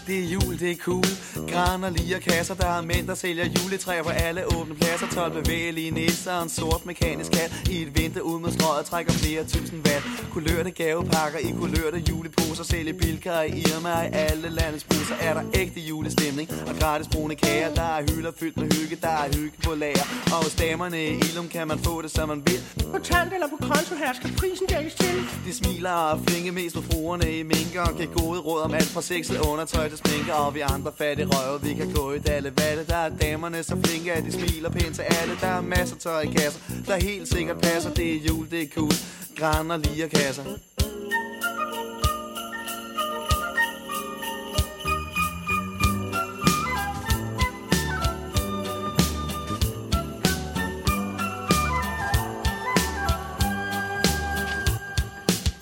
Det 0.07 0.19
er 0.19 0.23
jul, 0.23 0.59
det 0.59 0.71
er 0.71 0.75
cool 0.75 1.26
Graner, 1.51 1.89
lige 1.89 2.19
kasser, 2.19 2.55
der 2.55 2.67
er 2.67 2.81
mænd, 2.81 3.07
der 3.07 3.15
sælger 3.15 3.45
juletræer 3.45 4.03
på 4.03 4.09
alle 4.09 4.41
åbne 4.55 4.75
pladser. 4.75 5.07
12 5.07 5.43
bevægelige 5.43 5.91
nisser 5.91 6.33
og 6.33 6.43
en 6.43 6.49
sort 6.49 6.85
mekanisk 6.85 7.31
kat 7.31 7.51
I 7.71 7.81
et 7.81 7.99
vinter 7.99 8.21
ud 8.21 8.39
med 8.39 8.51
strøget 8.51 8.85
trækker 8.85 9.11
flere 9.11 9.43
tusind 9.43 9.87
watt. 9.87 10.03
Kulørte 10.33 10.71
gavepakker 10.71 11.39
i 11.39 11.51
kulørte 11.59 11.99
juleposer. 12.09 12.63
Sælger 12.63 12.93
bilker 12.93 13.41
i 13.41 13.49
Irma 13.49 14.01
i 14.01 14.09
alle 14.13 14.49
landets 14.49 14.83
busser 14.83 15.15
Er 15.21 15.33
der 15.33 15.43
ægte 15.53 15.79
julestemning. 15.79 16.49
Og 16.67 16.75
gratis 16.79 17.07
brune 17.13 17.35
kager 17.35 17.73
Der 17.73 17.89
er 17.97 18.01
hylder 18.09 18.31
fyldt 18.39 18.57
med 18.57 18.67
hygge, 18.75 18.95
der 19.01 19.13
er 19.23 19.27
hygge 19.37 19.57
på 19.65 19.75
lager. 19.75 20.05
Og 20.33 20.43
hos 20.43 20.55
damerne 20.55 21.05
i 21.05 21.09
Ilum 21.27 21.47
kan 21.47 21.67
man 21.67 21.79
få 21.79 22.01
det, 22.01 22.11
som 22.11 22.29
man 22.29 22.43
vil. 22.45 22.61
Kontant 22.91 23.33
eller 23.33 23.47
på 23.47 23.57
konto 23.69 23.95
her 23.95 24.13
skal 24.13 24.29
prisen 24.37 24.67
dækkes 24.67 24.95
til. 24.95 25.17
De 25.45 25.53
smiler 25.53 25.91
og 25.91 26.19
flinke 26.27 26.51
mest 26.51 26.75
med 26.75 26.83
fruerne 26.83 27.27
i 27.39 27.43
minker. 27.43 27.81
Og 27.81 27.93
giver 27.97 28.11
gode 28.21 28.39
råd 28.39 28.61
om 28.61 28.73
alt 28.73 28.91
fra 28.95 29.01
sexet 29.01 29.39
undertøj 29.39 29.89
til 29.89 29.97
sminker 29.97 30.33
Og 30.33 30.55
vi 30.55 30.59
andre 30.59 30.91
fattige 30.97 31.26
røve, 31.31 31.61
vi 31.61 31.73
kan 31.73 31.93
gå 31.93 32.13
i 32.13 32.19
dalle 32.19 32.53
valle 32.57 32.85
Der 32.85 32.95
er 32.95 33.09
damerne 33.09 33.63
så 33.63 33.77
flinke, 33.83 34.13
at 34.13 34.23
de 34.23 34.31
smiler 34.31 34.69
pænt 34.69 34.95
til 34.95 35.01
alle 35.01 35.33
Der 35.41 35.47
er 35.47 35.61
masser 35.61 35.95
tøj 35.95 36.21
i 36.21 36.27
kasser, 36.27 36.59
der 36.87 36.95
helt 36.95 37.27
sikkert 37.27 37.57
passer 37.61 37.93
Det 37.93 38.15
er 38.15 38.19
jul, 38.29 38.51
det 38.51 38.61
er 38.61 38.67
cool, 38.75 38.93
graner 39.35 39.77
lige 39.77 40.09
kasser 40.09 40.43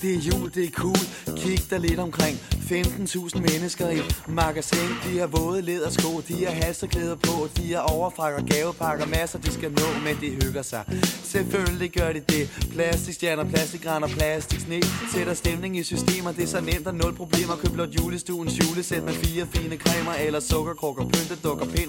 Det 0.05 0.13
er 0.15 0.19
jul, 0.19 0.51
det 0.53 0.63
er 0.65 0.71
cool. 0.71 1.35
Kig 1.37 1.69
dig 1.69 1.79
lidt 1.79 1.99
omkring. 1.99 2.37
15.000 2.65 3.39
mennesker 3.39 3.89
i 3.89 4.01
magasin. 4.27 4.89
De 5.05 5.19
har 5.19 5.27
våde 5.27 5.61
ledersko, 5.61 6.21
de 6.27 6.45
har 6.45 6.51
halserklæder 6.51 7.15
på. 7.15 7.47
De 7.57 7.73
har 7.73 7.81
overfrakker, 7.81 8.41
gavepakker, 8.45 9.05
masser 9.05 9.39
de 9.39 9.51
skal 9.51 9.71
nå, 9.71 9.87
men 10.03 10.15
de 10.21 10.45
hygger 10.45 10.61
sig. 10.61 10.83
Selvfølgelig 11.23 11.91
gør 11.91 12.11
de 12.13 12.19
det. 12.19 12.69
Plastikstjerner, 12.71 13.43
plastikgrænder, 13.43 14.07
plastik 14.07 14.59
sne. 14.59 14.81
Sætter 15.13 15.33
stemning 15.33 15.77
i 15.77 15.83
systemer, 15.83 16.31
det 16.31 16.43
er 16.43 16.47
så 16.47 16.61
nemt 16.61 16.87
og 16.87 16.95
nul 16.95 17.15
problemer. 17.15 17.55
Køb 17.55 17.71
blot 17.71 17.89
julestuens 17.89 18.59
julesæt 18.59 19.03
med 19.03 19.13
fire 19.13 19.47
fine 19.53 19.77
cremer 19.77 20.13
eller 20.13 20.39
sukkerkrukker. 20.39 21.03
Pyntet 21.03 21.39
dukker 21.43 21.65
pænt 21.65 21.85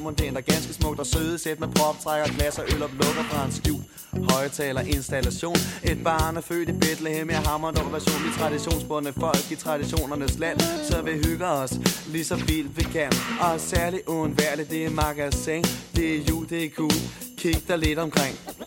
ganske 0.47 0.73
smukt 0.75 1.01
og 1.01 1.07
søde 1.07 1.39
sæt 1.39 1.61
med 1.61 1.69
proptrækker, 1.69 2.33
glas 2.37 2.59
og 2.59 2.65
øl 2.75 2.83
og 2.83 2.91
lukker 2.91 3.25
fra 3.31 3.45
en 3.47 3.53
skjul. 3.53 3.83
Højtaler 4.31 4.81
installation. 4.81 5.57
Et 5.85 6.05
barn 6.05 6.37
er 6.37 6.41
født 6.41 6.69
i 6.69 6.73
Bethlehem, 6.73 7.31
jeg 7.31 7.39
hammer 7.39 7.69
en 7.69 7.93
version 7.93 8.23
i 8.29 8.39
traditionsbundne 8.39 9.13
folk 9.13 9.51
i 9.51 9.55
traditionernes 9.55 10.39
land. 10.39 10.61
Så 10.91 11.03
vi 11.03 11.13
hygger 11.13 11.49
os 11.49 11.73
lige 12.07 12.25
så 12.25 12.37
vildt 12.37 12.77
vi 12.77 12.83
kan. 12.83 13.13
Og 13.41 13.61
særligt 13.61 14.03
uundværligt, 14.07 14.71
det 14.71 14.85
er 14.85 14.91
magasin. 14.91 15.65
Det 15.97 16.17
er 16.17 16.21
jul, 16.29 16.49
det 16.49 16.65
er 16.65 16.71
cool. 16.71 16.91
Kig 17.39 17.69
dig 17.69 17.79
lidt 17.79 17.99
omkring. 17.99 18.66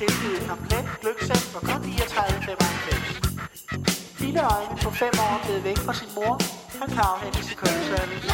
Vinafdeling 0.00 0.42
er 0.42 0.48
komplet 0.48 0.84
gløggsæt 1.00 1.36
for 1.36 1.60
kun 1.60 1.82
39,95. 1.82 4.24
Lille 4.24 4.54
øjne 4.54 4.76
på 4.82 4.90
5 4.90 5.08
år 5.18 5.40
blevet 5.44 5.64
væk 5.64 5.78
fra 5.78 5.94
sin 5.94 6.08
mor. 6.14 6.40
Han 6.80 6.88
kan 6.88 6.98
afhentes 6.98 7.52
i 7.52 7.54
kundeservice. 7.54 8.28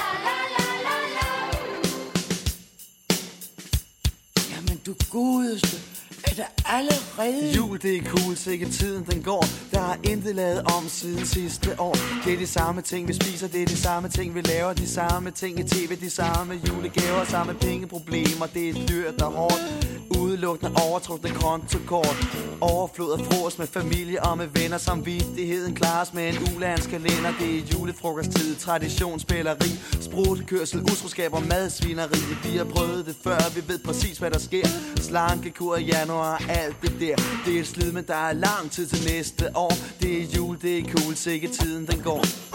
Jamen 4.53 4.79
du 4.87 4.95
godeste, 5.11 5.77
er 6.25 6.35
der 6.41 6.47
allerede... 6.71 7.53
Jul, 7.57 7.79
det 7.83 7.97
er 7.97 8.03
cool, 8.05 8.37
sikke 8.37 8.67
tiden 8.67 9.05
den 9.11 9.23
går. 9.23 9.45
Der 9.73 9.81
er 9.81 9.97
intet 10.05 10.35
lavet 10.37 10.63
om 10.77 10.89
siden 10.89 11.27
sidste 11.27 11.81
år. 11.81 11.97
Det 12.25 12.33
er 12.33 12.39
de 12.39 12.47
samme 12.47 12.83
ting, 12.83 13.09
vi 13.09 13.13
spiser, 13.13 13.49
det 13.49 13.63
er 13.63 13.67
de 13.67 13.77
samme 13.77 14.09
ting, 14.09 14.35
vi 14.35 14.41
laver. 14.41 14.73
De 14.73 14.89
samme 14.89 15.31
ting 15.31 15.61
i 15.61 15.63
tv, 15.63 16.01
de 16.01 16.11
samme 16.11 16.55
julegaver 16.69 17.25
Samme 17.25 17.55
pengeproblemer, 17.55 18.47
det 18.55 18.69
er 18.69 18.87
dyrt 18.87 19.23
og 19.23 19.33
hårdt. 19.33 19.91
Udelukkende 20.19 20.73
overtrukne 20.87 21.31
kontokort 21.31 22.17
Overflod 22.61 23.13
af 23.13 23.27
frokost 23.27 23.59
med 23.59 23.67
familie 23.67 24.23
og 24.23 24.39
med 24.39 24.47
venner. 24.47 24.79
Samvittigheden 24.79 25.75
klares 25.75 26.15
med 26.15 26.29
en 26.29 26.57
ulandskalender 26.57 27.33
Det 27.41 27.59
er 27.59 27.63
julefrokosttid, 27.73 28.57
traditionsspilleri. 28.57 29.71
Sprutkørsel, 30.01 30.81
utroskab 30.81 31.33
og 31.33 31.43
madsvineri. 31.43 32.21
Vi 32.45 32.57
har 32.57 32.65
prøvet 32.65 33.07
det 33.07 33.17
før, 33.25 33.55
vi 33.55 33.69
ved 33.69 33.79
præcis 33.79 34.19
hvad 34.19 34.31
der 34.31 34.39
sker. 34.39 34.67
Slankekur 34.97 35.77
i 35.77 35.85
januar, 35.85 36.43
alt 36.61 36.83
det 36.83 37.01
der. 37.01 37.17
Det 37.45 37.57
er 37.57 37.61
et 37.61 37.67
slid, 37.67 37.93
men 37.93 38.05
der 38.07 38.15
er 38.15 38.33
lang 38.33 38.71
tid 38.71 38.87
til 38.87 39.13
næste 39.13 39.57
år. 39.57 39.73
Det 40.01 40.23
er 40.23 40.27
jul, 40.37 40.59
det 40.63 40.79
er 40.79 40.83
cool, 40.95 41.17
sikke 41.17 41.49
tiden 41.49 41.87
den 41.87 42.01
går. 42.03 42.50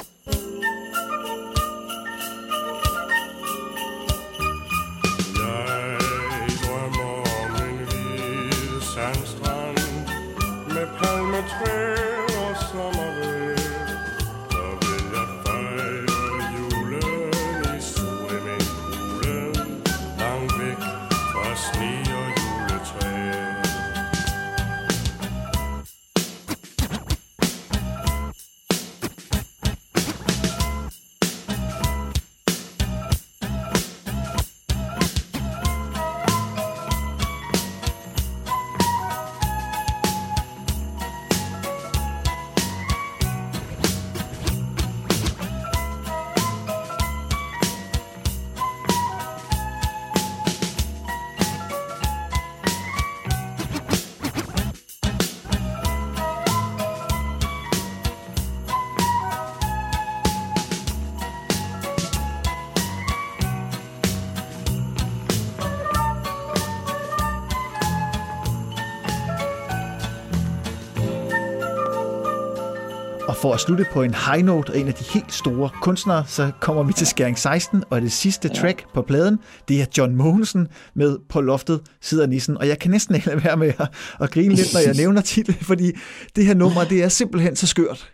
At 73.55 73.61
slutte 73.61 73.85
på 73.91 74.03
en 74.03 74.13
high 74.13 74.45
note 74.45 74.69
og 74.69 74.79
en 74.79 74.87
af 74.87 74.93
de 74.93 75.03
helt 75.03 75.33
store 75.33 75.69
kunstnere, 75.81 76.25
så 76.27 76.51
kommer 76.61 76.83
vi 76.83 76.93
til 76.93 77.07
skæring 77.07 77.37
16, 77.37 77.83
og 77.89 78.01
det 78.01 78.11
sidste 78.11 78.49
track 78.49 78.93
på 78.93 79.01
pladen, 79.01 79.39
det 79.67 79.81
er 79.81 79.85
John 79.97 80.15
Mogensen 80.15 80.67
med 80.95 81.19
På 81.29 81.41
loftet 81.41 81.81
sidder 82.01 82.27
nissen. 82.27 82.57
Og 82.57 82.67
jeg 82.67 82.79
kan 82.79 82.91
næsten 82.91 83.15
ikke 83.15 83.27
lade 83.27 83.43
være 83.43 83.57
med 83.57 83.67
at, 83.67 83.87
at 84.21 84.31
grine 84.31 84.55
lidt, 84.55 84.73
når 84.73 84.79
jeg 84.79 84.95
nævner 85.03 85.21
titlen, 85.21 85.57
fordi 85.61 85.91
det 86.35 86.45
her 86.45 86.53
nummer, 86.53 86.83
det 86.83 87.03
er 87.03 87.09
simpelthen 87.09 87.55
så 87.55 87.67
skørt. 87.67 88.11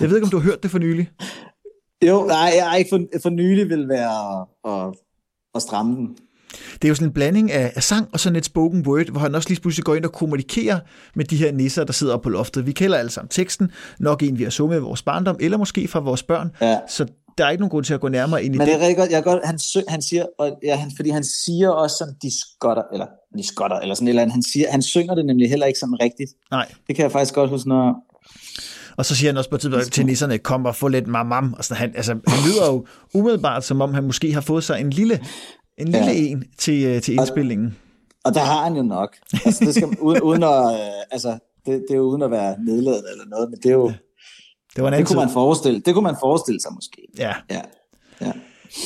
Jeg 0.00 0.08
ved 0.08 0.16
ikke, 0.16 0.24
om 0.24 0.30
du 0.30 0.38
har 0.38 0.44
hørt 0.44 0.62
det 0.62 0.70
for 0.70 0.78
nylig. 0.78 1.10
Jo, 2.08 2.26
nej, 2.26 2.52
jeg 2.56 2.78
ikke 2.78 2.88
for, 2.90 3.20
for 3.22 3.30
nylig 3.30 3.68
vil 3.68 3.88
være 3.88 4.46
at, 4.64 4.94
at 5.54 5.62
stramme 5.62 5.96
den. 5.96 6.16
Det 6.82 6.88
er 6.88 6.88
jo 6.88 6.94
sådan 6.94 7.08
en 7.08 7.12
blanding 7.12 7.52
af, 7.52 7.72
af 7.76 7.82
sang 7.82 8.08
og 8.12 8.20
sådan 8.20 8.36
et 8.36 8.44
spoken 8.44 8.86
word, 8.86 9.10
hvor 9.10 9.20
han 9.20 9.34
også 9.34 9.48
lige 9.48 9.60
pludselig 9.60 9.84
går 9.84 9.94
ind 9.94 10.04
og 10.04 10.12
kommunikerer 10.12 10.78
med 11.14 11.24
de 11.24 11.36
her 11.36 11.52
nisser, 11.52 11.84
der 11.84 11.92
sidder 11.92 12.14
oppe 12.14 12.22
på 12.22 12.28
loftet. 12.28 12.66
Vi 12.66 12.72
kender 12.72 12.96
alle 12.96 13.10
sammen 13.10 13.28
teksten, 13.28 13.70
nok 13.98 14.22
en 14.22 14.38
vi 14.38 14.42
har 14.42 14.50
sunget 14.50 14.78
i 14.78 14.80
vores 14.80 15.02
barndom, 15.02 15.36
eller 15.40 15.58
måske 15.58 15.88
fra 15.88 16.00
vores 16.00 16.22
børn. 16.22 16.50
Ja. 16.60 16.78
Så 16.88 17.06
der 17.38 17.46
er 17.46 17.50
ikke 17.50 17.60
nogen 17.60 17.70
grund 17.70 17.84
til 17.84 17.94
at 17.94 18.00
gå 18.00 18.08
nærmere 18.08 18.44
ind 18.44 18.54
i 18.54 18.58
Men 18.58 18.66
det. 18.66 18.74
det 18.74 18.82
er 18.82 18.86
rigtig 18.86 18.96
godt, 18.96 19.10
jeg 19.10 19.24
godt 19.24 19.40
han, 19.44 19.58
han 19.88 20.02
siger, 20.02 20.26
og, 20.38 20.58
ja, 20.62 20.76
han, 20.76 20.90
fordi 20.96 21.10
han 21.10 21.24
siger 21.24 21.70
også 21.70 21.96
sådan, 21.98 22.14
de 22.22 22.30
skotter, 22.40 22.82
eller 22.92 23.06
de 23.38 23.46
skotter, 23.46 23.76
eller 23.76 23.94
sådan 23.94 24.08
et 24.08 24.10
eller 24.10 24.22
andet. 24.22 24.32
Han, 24.32 24.42
siger, 24.42 24.70
han 24.70 24.82
synger 24.82 25.14
det 25.14 25.26
nemlig 25.26 25.48
heller 25.48 25.66
ikke 25.66 25.78
sådan 25.78 25.94
rigtigt. 26.02 26.30
Nej. 26.50 26.66
Det 26.86 26.96
kan 26.96 27.02
jeg 27.02 27.12
faktisk 27.12 27.34
godt 27.34 27.50
huske, 27.50 27.68
når... 27.68 27.94
Og 28.96 29.06
så 29.06 29.16
siger 29.16 29.30
han 29.30 29.36
også 29.36 29.50
på 29.50 29.56
et 29.56 29.60
tidspunkt 29.60 29.92
til 29.92 30.06
nisserne, 30.06 30.38
kom 30.38 30.66
og 30.66 30.76
få 30.76 30.88
lidt 30.88 31.06
mamam. 31.06 31.54
Og 31.58 31.64
sådan, 31.64 31.80
han, 31.80 31.92
altså, 31.96 32.12
han 32.26 32.38
lyder 32.46 32.66
jo 32.66 32.86
umiddelbart, 33.14 33.64
som 33.64 33.80
om 33.80 33.94
han 33.94 34.04
måske 34.04 34.32
har 34.32 34.40
fået 34.40 34.64
sig 34.64 34.80
en 34.80 34.90
lille, 34.90 35.20
en 35.80 35.88
lille 35.88 36.06
Ja. 36.06 36.12
en 36.12 36.44
til, 36.58 36.84
øh, 36.84 37.02
til 37.02 37.14
indspillingen. 37.14 37.76
Og 38.24 38.34
der 38.34 38.40
har 38.40 38.64
han 38.64 38.76
jo 38.76 38.82
nok. 38.82 39.16
Altså, 39.44 39.64
det 39.64 39.74
skal, 39.74 39.88
uden, 40.00 40.22
uden 40.22 40.42
at, 40.42 40.72
øh, 40.72 41.02
altså, 41.10 41.28
det, 41.66 41.72
det 41.88 41.90
er 41.90 41.96
jo 41.96 42.02
uden 42.02 42.22
at 42.22 42.30
være 42.30 42.56
nedladende 42.64 43.08
eller 43.12 43.24
noget, 43.30 43.50
men 43.50 43.58
det 43.62 43.66
er 43.68 43.72
jo, 43.74 43.92
Det 44.76 44.84
var 44.84 44.88
en 44.90 44.98
det 44.98 45.06
kunne 45.06 45.18
man 45.18 45.30
forestille, 45.30 45.80
det 45.80 45.94
kunne 45.94 46.02
man 46.02 46.16
forestille 46.20 46.60
sig 46.60 46.70
måske. 46.74 47.06
Ja. 47.18 47.34
Ja. 47.50 47.60
ja. 48.20 48.32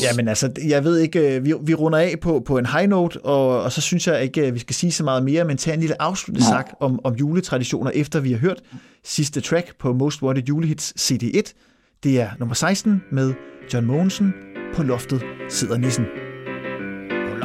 Ja, 0.02 0.08
men 0.16 0.28
altså, 0.28 0.52
jeg 0.68 0.84
ved 0.84 0.98
ikke, 0.98 1.36
øh, 1.36 1.44
vi, 1.44 1.54
vi 1.62 1.74
runder 1.74 1.98
af 1.98 2.14
på, 2.22 2.40
på 2.46 2.58
en 2.58 2.66
high 2.66 2.88
note, 2.88 3.20
og, 3.24 3.62
og 3.62 3.72
så 3.72 3.80
synes 3.80 4.06
jeg 4.06 4.22
ikke, 4.22 4.42
at 4.46 4.54
vi 4.54 4.58
skal 4.58 4.74
sige 4.74 4.92
så 4.92 5.04
meget 5.04 5.22
mere, 5.24 5.44
men 5.44 5.56
tage 5.56 5.74
en 5.74 5.80
lille 5.80 6.02
afsluttende 6.02 6.48
sak 6.48 6.70
om, 6.80 7.00
om 7.04 7.14
juletraditioner, 7.14 7.90
efter 7.90 8.20
vi 8.20 8.32
har 8.32 8.38
hørt 8.38 8.62
sidste 9.04 9.40
track 9.40 9.78
på 9.78 9.92
Most 9.92 10.22
Wanted 10.22 10.44
Julehits 10.44 11.12
CD1. 11.12 11.52
Det 12.02 12.20
er 12.20 12.30
nummer 12.38 12.54
16 12.54 13.02
med 13.12 13.34
John 13.74 13.86
Mogensen. 13.86 14.32
På 14.74 14.82
loftet 14.82 15.22
sidder 15.48 15.76
nissen. 15.78 16.04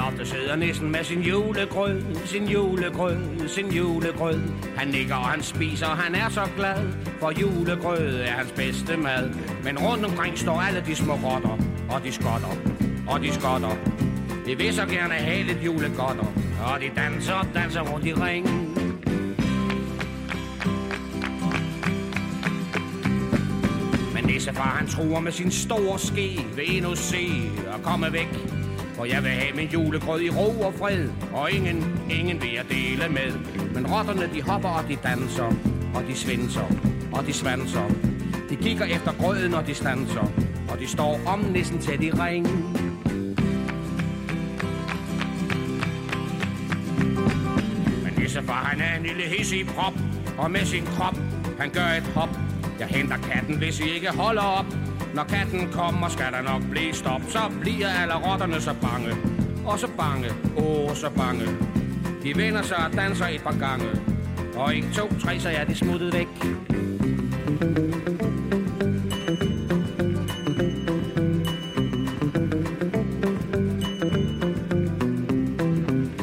Loftet 0.06 0.28
sidder 0.28 0.56
nissen 0.56 0.92
med 0.92 1.04
sin 1.04 1.22
julegrød, 1.22 2.02
sin 2.26 2.48
julegrød, 2.48 3.48
sin 3.48 3.72
julegrød. 3.72 4.42
Han 4.78 4.88
nikker 4.88 5.16
og 5.16 5.26
han 5.26 5.44
spiser, 5.44 5.88
han 5.88 6.16
er 6.16 6.30
så 6.30 6.42
glad, 6.58 6.94
for 7.20 7.32
julegrød 7.42 8.16
er 8.16 8.32
hans 8.32 8.52
bedste 8.52 8.98
mad. 8.98 9.30
Men 9.64 9.80
rundt 9.80 10.06
omkring 10.06 10.38
står 10.38 10.62
alle 10.62 10.84
de 10.86 10.96
små 10.96 11.14
rotter, 11.14 11.58
og 11.90 12.04
de 12.04 12.12
skotter, 12.12 12.56
og 13.08 13.22
de 13.22 13.34
skotter. 13.34 13.76
De 14.46 14.58
vil 14.58 14.74
så 14.74 14.86
gerne 14.86 15.14
have 15.14 15.44
lidt 15.44 15.66
julegodter, 15.66 16.34
og 16.66 16.82
de 16.82 16.92
danser 16.96 17.34
og 17.34 17.46
danser 17.54 17.82
rundt 17.82 18.06
i 18.06 18.14
ringen. 18.14 18.76
Men 24.14 24.24
nissefar 24.24 24.78
han 24.78 24.88
truer 24.88 25.20
med 25.20 25.32
sin 25.32 25.52
store 25.52 26.00
ske 26.00 26.46
Vil 26.56 26.76
endnu 26.78 26.96
se 26.96 27.28
og 27.74 27.84
komme 27.84 28.14
væk 28.14 28.59
for 29.00 29.06
jeg 29.06 29.24
vil 29.24 29.32
have 29.32 29.56
min 29.56 29.68
julegrød 29.68 30.22
i 30.22 30.30
ro 30.30 30.62
og 30.62 30.74
fred 30.74 31.10
Og 31.34 31.52
ingen, 31.52 32.00
ingen 32.10 32.42
vil 32.42 32.50
jeg 32.54 32.66
dele 32.70 33.10
med. 33.10 33.32
Men 33.74 33.88
rotterne 33.88 34.30
de 34.34 34.42
hopper 34.42 34.70
og 34.70 34.84
de 34.90 34.96
danser 35.04 35.54
Og 35.96 36.04
de 36.08 36.16
svinser 36.16 36.66
og 37.12 37.28
de 37.28 37.34
svanser. 37.34 37.90
De 38.50 38.56
kigger 38.56 38.86
efter 38.86 39.12
grøden 39.20 39.54
og 39.54 39.68
de 39.68 39.74
stanser 39.76 40.32
Og 40.72 40.80
de 40.80 40.88
står 40.88 41.20
om 41.28 41.40
næsten 41.40 41.80
til 41.80 42.04
i 42.04 42.12
ring 42.12 42.48
Men 48.04 48.14
nissefar 48.18 48.54
han 48.54 48.82
er 48.82 48.98
en 48.98 49.04
lille 49.04 49.24
hissig 49.38 49.68
prop 49.68 49.94
Og 50.38 50.52
med 50.52 50.66
sin 50.66 50.86
krop 50.86 51.16
han 51.60 51.70
gør 51.70 51.88
et 51.98 52.04
hop. 52.16 52.30
Jeg 52.80 52.88
henter 52.88 53.18
katten 53.18 53.58
hvis 53.58 53.80
I 53.80 53.90
ikke 53.90 54.10
holder 54.10 54.42
op. 54.42 54.89
Når 55.16 55.24
katten 55.24 55.72
kommer 55.72 56.10
skal 56.10 56.32
der 56.32 56.42
nok 56.42 56.62
blive 56.72 56.94
stop. 56.94 57.22
Så 57.28 57.40
bliver 57.62 57.88
alle 57.88 58.14
rotterne 58.16 58.62
så 58.62 58.76
bange. 58.82 59.16
Og 59.66 59.80
så 59.80 59.88
bange, 59.98 60.28
åh 60.58 60.96
så 60.96 61.10
bange. 61.10 61.46
De 62.24 62.36
vender 62.36 62.62
sig 62.62 62.78
og 62.78 62.94
danser 62.94 63.26
et 63.26 63.42
par 63.44 63.58
gange. 63.60 63.86
Og 64.56 64.76
ikke 64.76 64.88
to, 64.94 65.08
tre, 65.20 65.40
så 65.40 65.50
er 65.50 65.64
de 65.64 65.76
smuttet 65.76 66.14
væk. 66.14 66.28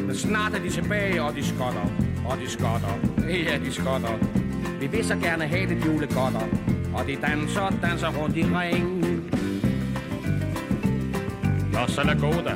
Men 0.07 0.15
snart 0.15 0.55
er 0.55 0.63
de 0.63 0.71
tilbage, 0.71 1.23
og 1.23 1.35
de 1.35 1.45
skotter, 1.45 1.91
og 2.27 2.39
de 2.39 2.51
skotter, 2.51 2.89
ja, 3.29 3.59
de 3.65 3.73
skotter. 3.73 4.19
Vi 4.81 4.87
vil 4.87 5.05
så 5.05 5.17
gerne 5.17 5.45
have 5.45 5.75
det 5.75 5.87
julegodter, 5.87 6.49
og 6.99 7.07
de 7.07 7.17
danser, 7.17 7.79
danser 7.83 8.09
rundt 8.09 8.37
i 8.37 8.43
ring. 8.43 9.05
Nå, 11.73 11.79
så 11.89 12.03
lad 12.05 12.21
gå 12.21 12.33
da. 12.33 12.55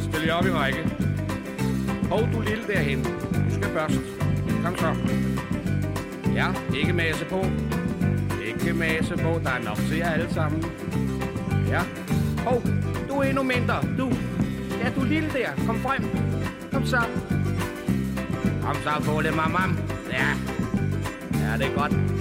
Stil 0.00 0.22
jer 0.26 0.34
op 0.34 0.46
i 0.46 0.50
række. 0.50 0.78
Hov, 2.10 2.20
du 2.32 2.40
lille 2.40 2.64
derhen. 2.66 3.04
Du 3.48 3.54
skal 3.54 3.70
først. 3.72 4.00
Kom 4.64 4.76
så. 4.76 4.94
Ja, 6.34 6.46
ikke 6.76 6.92
mase 6.92 7.24
på. 7.24 7.46
Ikke 8.46 8.72
mase 8.72 9.16
på. 9.16 9.40
Der 9.44 9.50
er 9.50 9.62
nok 9.64 9.76
til 9.76 9.96
jer 9.96 10.10
alle 10.10 10.34
sammen. 10.34 10.64
Ja. 11.68 11.80
Hov, 12.46 12.62
du 13.08 13.14
er 13.14 13.22
endnu 13.22 13.42
mindre. 13.42 13.74
Du. 13.98 14.12
Ja, 14.84 14.90
du 14.96 15.04
lille 15.04 15.28
der. 15.28 15.66
Kom 15.66 15.80
frem. 15.80 16.04
Kom 16.72 16.86
så. 16.86 17.00
Kom 18.62 18.76
så, 18.82 19.02
få 19.02 19.20
lidt 19.20 19.36
mamam. 19.36 19.78
Ja. 20.10 20.28
Ja, 21.40 21.58
det 21.58 21.66
er 21.66 21.74
godt. 21.74 22.11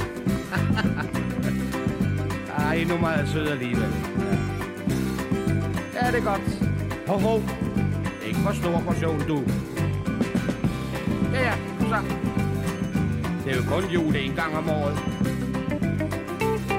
Ej, 2.58 2.76
endnu 2.76 2.98
meget 2.98 3.30
sød 3.30 3.48
alligevel. 3.48 3.90
Ja. 5.94 6.12
det 6.12 6.20
er 6.20 6.24
godt. 6.24 6.42
Hov, 7.08 7.20
hov. 7.20 7.42
Ikke 8.28 8.40
for 8.40 8.54
stor 8.54 8.80
portion, 8.80 9.20
du. 9.28 9.44
Ja, 11.34 11.42
ja, 11.42 11.54
kom 11.80 11.88
så. 11.90 12.02
Det 13.46 13.52
er 13.52 13.56
jo 13.58 13.64
kun 13.64 13.84
jul 13.94 14.16
en 14.16 14.32
gang 14.36 14.58
om 14.58 14.70
året. 14.70 14.98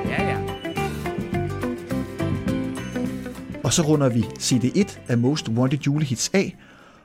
Ja, 0.08 0.22
ja. 0.30 0.38
Og 3.64 3.72
så 3.72 3.82
runder 3.82 4.08
vi 4.08 4.20
CD1 4.20 4.98
af 5.08 5.18
Most 5.18 5.48
Wanted 5.48 5.78
Julehits 5.78 6.30
af. 6.34 6.56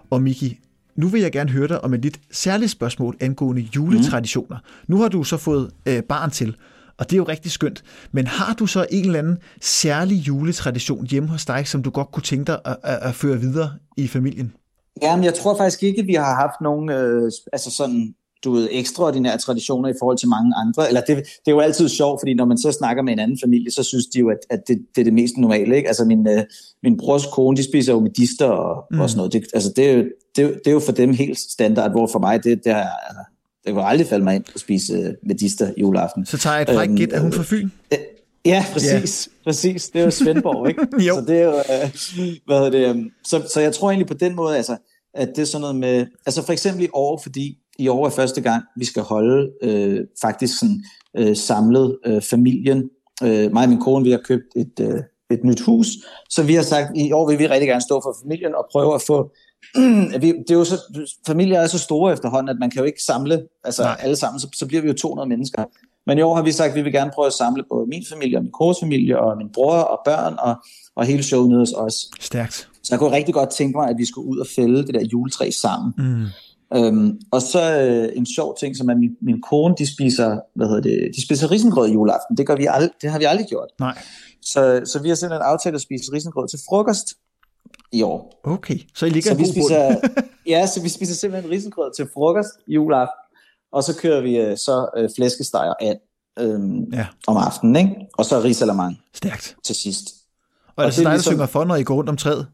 Og 0.09 0.21
Miki, 0.21 0.59
nu 0.97 1.07
vil 1.07 1.21
jeg 1.21 1.31
gerne 1.31 1.49
høre 1.49 1.67
dig 1.67 1.83
om 1.83 1.93
et 1.93 2.01
lidt 2.01 2.19
særligt 2.31 2.71
spørgsmål 2.71 3.17
angående 3.19 3.61
juletraditioner. 3.61 4.57
Mm. 4.57 4.93
Nu 4.93 5.01
har 5.01 5.07
du 5.07 5.23
så 5.23 5.37
fået 5.37 5.71
øh, 5.85 6.03
barn 6.03 6.31
til, 6.31 6.55
og 6.97 7.09
det 7.09 7.13
er 7.13 7.17
jo 7.17 7.23
rigtig 7.23 7.51
skønt. 7.51 7.83
Men 8.11 8.27
har 8.27 8.53
du 8.53 8.65
så 8.65 8.85
en 8.91 9.05
eller 9.05 9.19
anden 9.19 9.37
særlig 9.61 10.15
juletradition 10.15 11.05
hjemme 11.05 11.29
hos 11.29 11.45
dig, 11.45 11.67
som 11.67 11.83
du 11.83 11.89
godt 11.89 12.11
kunne 12.11 12.23
tænke 12.23 12.45
dig 12.47 12.59
at, 12.65 12.77
at, 12.83 12.99
at 13.01 13.15
føre 13.15 13.39
videre 13.39 13.71
i 13.97 14.07
familien? 14.07 14.53
Jamen, 15.01 15.25
jeg 15.25 15.33
tror 15.33 15.57
faktisk 15.57 15.83
ikke, 15.83 16.01
at 16.01 16.07
vi 16.07 16.13
har 16.13 16.35
haft 16.35 16.61
nogen 16.61 16.89
øh, 16.89 17.31
altså 17.53 17.71
sådan, 17.71 18.13
du 18.47 18.53
ved, 18.53 18.69
ekstraordinære 18.71 19.37
traditioner 19.37 19.89
i 19.89 19.93
forhold 19.99 20.17
til 20.17 20.27
mange 20.27 20.53
andre. 20.55 20.87
Eller 20.87 21.01
det, 21.01 21.15
det 21.17 21.47
er 21.47 21.51
jo 21.51 21.59
altid 21.59 21.89
sjovt, 21.89 22.21
fordi 22.21 22.33
når 22.33 22.45
man 22.45 22.57
så 22.57 22.71
snakker 22.71 23.03
med 23.03 23.13
en 23.13 23.19
anden 23.19 23.37
familie, 23.43 23.71
så 23.71 23.83
synes 23.83 24.05
de 24.05 24.19
jo, 24.19 24.29
at, 24.29 24.37
at 24.49 24.59
det, 24.67 24.77
det 24.95 25.01
er 25.01 25.03
det 25.03 25.13
mest 25.13 25.37
normale. 25.37 25.75
Ikke? 25.75 25.87
Altså 25.87 26.05
min, 26.05 26.27
øh, 26.27 26.43
min 26.83 26.97
brors 26.97 27.25
kone, 27.25 27.57
de 27.57 27.63
spiser 27.63 27.93
jo 27.93 27.99
medister 27.99 28.45
og, 28.45 28.85
mm. 28.91 28.99
og 28.99 29.09
sådan 29.09 29.17
noget. 29.17 29.33
Det, 29.33 29.45
altså 29.53 29.73
det 29.75 29.89
er, 29.89 29.93
jo, 29.93 30.03
det, 30.35 30.43
er 30.43 30.47
det 30.47 30.67
er 30.67 30.71
jo 30.71 30.79
for 30.79 30.91
dem 30.91 31.13
helt 31.13 31.39
standard, 31.39 31.91
hvor 31.91 32.07
for 32.07 32.19
mig, 32.19 32.43
det, 32.43 32.63
det, 32.63 32.73
har, 32.73 32.89
altså, 33.07 33.23
det 33.65 33.73
kunne 33.73 33.85
aldrig 33.85 34.07
falde 34.07 34.23
mig 34.23 34.35
ind 34.35 34.43
at 34.55 34.61
spise 34.61 34.93
øh, 34.93 35.13
medister 35.23 35.71
juleaften. 35.77 36.25
Så 36.25 36.37
tager 36.37 36.55
jeg 36.55 36.61
et 36.61 36.69
fræk 36.75 36.89
Øhm, 36.89 36.97
gæt, 36.97 37.13
at 37.13 37.21
hun 37.21 37.33
fra 37.33 37.43
Fyn. 37.43 37.69
Ja, 38.45 38.65
præcis. 38.73 39.29
Yeah. 39.31 39.43
præcis. 39.43 39.89
Det 39.89 39.99
er 40.01 40.05
jo 40.05 40.11
Svendborg, 40.11 40.67
ikke? 40.67 40.81
Jo. 41.07 41.15
Så 41.15 41.21
det 41.21 41.37
er 41.37 41.43
jo, 41.43 41.55
øh, 41.57 42.37
hvad 42.45 42.57
hedder 42.57 42.69
det, 42.69 42.89
øhm, 42.89 43.09
så, 43.23 43.49
så 43.53 43.61
jeg 43.61 43.73
tror 43.73 43.89
egentlig 43.89 44.07
på 44.07 44.13
den 44.13 44.35
måde, 44.35 44.57
altså, 44.57 44.77
at 45.13 45.29
det 45.35 45.41
er 45.41 45.45
sådan 45.45 45.61
noget 45.61 45.75
med, 45.75 46.05
altså 46.25 46.45
for 46.45 46.53
eksempel 46.53 46.83
i 46.83 46.87
år, 46.93 47.19
fordi 47.23 47.57
i 47.79 47.87
år 47.87 48.05
er 48.05 48.09
første 48.09 48.41
gang, 48.41 48.63
vi 48.77 48.85
skal 48.85 49.03
holde 49.03 49.51
øh, 49.63 49.99
faktisk 50.21 50.59
sådan 50.59 50.83
øh, 51.17 51.35
samlet 51.35 51.97
øh, 52.05 52.21
familien. 52.21 52.89
Øh, 53.23 53.53
mig 53.53 53.63
og 53.63 53.69
min 53.69 53.81
kone, 53.81 54.03
vi 54.05 54.11
har 54.11 54.21
købt 54.25 54.45
et, 54.55 54.79
øh, 54.81 55.01
et 55.29 55.43
nyt 55.43 55.61
hus, 55.61 55.87
så 56.29 56.43
vi 56.43 56.53
har 56.53 56.63
sagt, 56.63 56.97
i 56.97 57.11
år 57.11 57.29
vil 57.29 57.39
vi 57.39 57.47
rigtig 57.47 57.67
gerne 57.67 57.81
stå 57.81 58.01
for 58.03 58.15
familien 58.23 58.55
og 58.55 58.67
prøve 58.71 58.95
at 58.95 59.01
få 59.07 59.31
vi, 60.21 60.27
det 60.27 60.51
er 60.51 60.55
jo 60.55 60.63
så, 60.63 60.81
familier 61.27 61.59
er 61.59 61.67
så 61.67 61.79
store 61.79 62.13
efterhånden, 62.13 62.49
at 62.49 62.59
man 62.59 62.69
kan 62.69 62.79
jo 62.79 62.85
ikke 62.85 63.03
samle 63.03 63.43
altså 63.63 63.83
Nej. 63.83 63.97
alle 63.99 64.15
sammen, 64.15 64.39
så, 64.39 64.47
så 64.53 64.65
bliver 64.67 64.81
vi 64.81 64.87
jo 64.87 64.93
200 64.93 65.29
mennesker. 65.29 65.63
Men 66.07 66.17
i 66.17 66.21
år 66.21 66.35
har 66.35 66.41
vi 66.41 66.51
sagt, 66.51 66.69
at 66.69 66.75
vi 66.75 66.81
vil 66.81 66.93
gerne 66.93 67.11
prøve 67.15 67.27
at 67.27 67.33
samle 67.33 67.63
både 67.69 67.87
min 67.87 68.03
familie 68.11 68.37
og 68.37 68.43
min 68.43 68.51
kones 68.51 68.77
familie 68.81 69.19
og 69.19 69.37
min 69.37 69.49
bror 69.53 69.73
og 69.73 69.99
børn 70.05 70.35
og, 70.39 70.55
og 70.95 71.05
hele 71.05 71.23
showet 71.23 71.49
nede 71.49 71.59
hos 71.59 71.73
os. 71.73 71.95
Stærkt. 72.19 72.69
Så 72.83 72.93
jeg 72.93 72.99
kunne 72.99 73.11
rigtig 73.11 73.33
godt 73.33 73.49
tænke 73.49 73.77
mig, 73.77 73.89
at 73.89 73.95
vi 73.97 74.05
skulle 74.05 74.27
ud 74.27 74.37
og 74.37 74.47
fælde 74.55 74.87
det 74.87 74.93
der 74.93 75.05
juletræ 75.13 75.49
sammen. 75.51 75.93
Mm. 75.97 76.25
Øhm, 76.75 77.19
og 77.31 77.41
så 77.41 77.81
øh, 77.81 78.09
en 78.15 78.25
sjov 78.25 78.57
ting, 78.59 78.77
som 78.77 78.89
er 78.89 78.95
min, 78.95 79.11
min 79.21 79.41
kone, 79.41 79.75
de 79.77 79.93
spiser, 79.93 80.39
hvad 80.55 80.67
hedder 80.67 80.81
det, 80.81 81.11
de 81.15 81.21
spiser 81.25 81.51
risengrød 81.51 81.89
juleaften. 81.89 82.37
Det, 82.37 82.47
gør 82.47 82.55
vi 82.55 82.65
ald- 82.67 82.97
det 83.01 83.11
har 83.11 83.19
vi 83.19 83.25
aldrig 83.25 83.47
gjort. 83.47 83.67
Nej. 83.79 83.97
Så, 84.41 84.81
så 84.85 84.99
vi 85.01 85.09
har 85.09 85.15
simpelthen 85.15 85.41
aftalt 85.45 85.75
at 85.75 85.81
spise 85.81 86.03
risengrød 86.13 86.47
til 86.47 86.59
frokost 86.69 87.07
i 87.91 88.01
år. 88.01 88.41
Okay, 88.43 88.79
så 88.95 89.05
I 89.05 89.09
ligger 89.09 89.31
Så 89.31 89.37
vi 89.37 89.45
spiser, 89.47 89.95
ja, 90.53 90.67
så 90.67 90.81
vi 90.81 90.89
spiser 90.89 91.15
simpelthen 91.15 91.51
risengrød 91.51 91.91
til 91.97 92.07
frokost 92.13 92.49
juleaften, 92.67 93.19
og 93.71 93.83
så 93.83 93.97
kører 93.97 94.21
vi 94.21 94.37
øh, 94.37 94.57
så 94.57 94.89
øh, 94.97 95.09
flæskesteg 95.15 95.61
og 95.69 95.75
and 95.87 95.97
øhm, 96.39 96.83
Ja. 96.93 97.05
om 97.27 97.37
aftenen, 97.37 97.75
ikke? 97.75 97.95
og 98.17 98.25
så 98.25 98.43
risalamang 98.43 98.97
Stærkt. 99.13 99.55
til 99.65 99.75
sidst. 99.75 100.05
Og 100.75 100.83
er 100.83 100.85
Og 100.85 100.85
det 100.85 100.93
så 100.93 101.01
det 101.01 101.05
er 101.05 101.09
dig, 101.09 101.11
der 101.11 101.17
ligesom- 101.17 101.31
synger 101.33 101.45
for, 101.45 101.63
når 101.63 101.75
I 101.75 101.83
går 101.83 101.95
rundt 101.95 102.09
om 102.09 102.17
træet? 102.17 102.47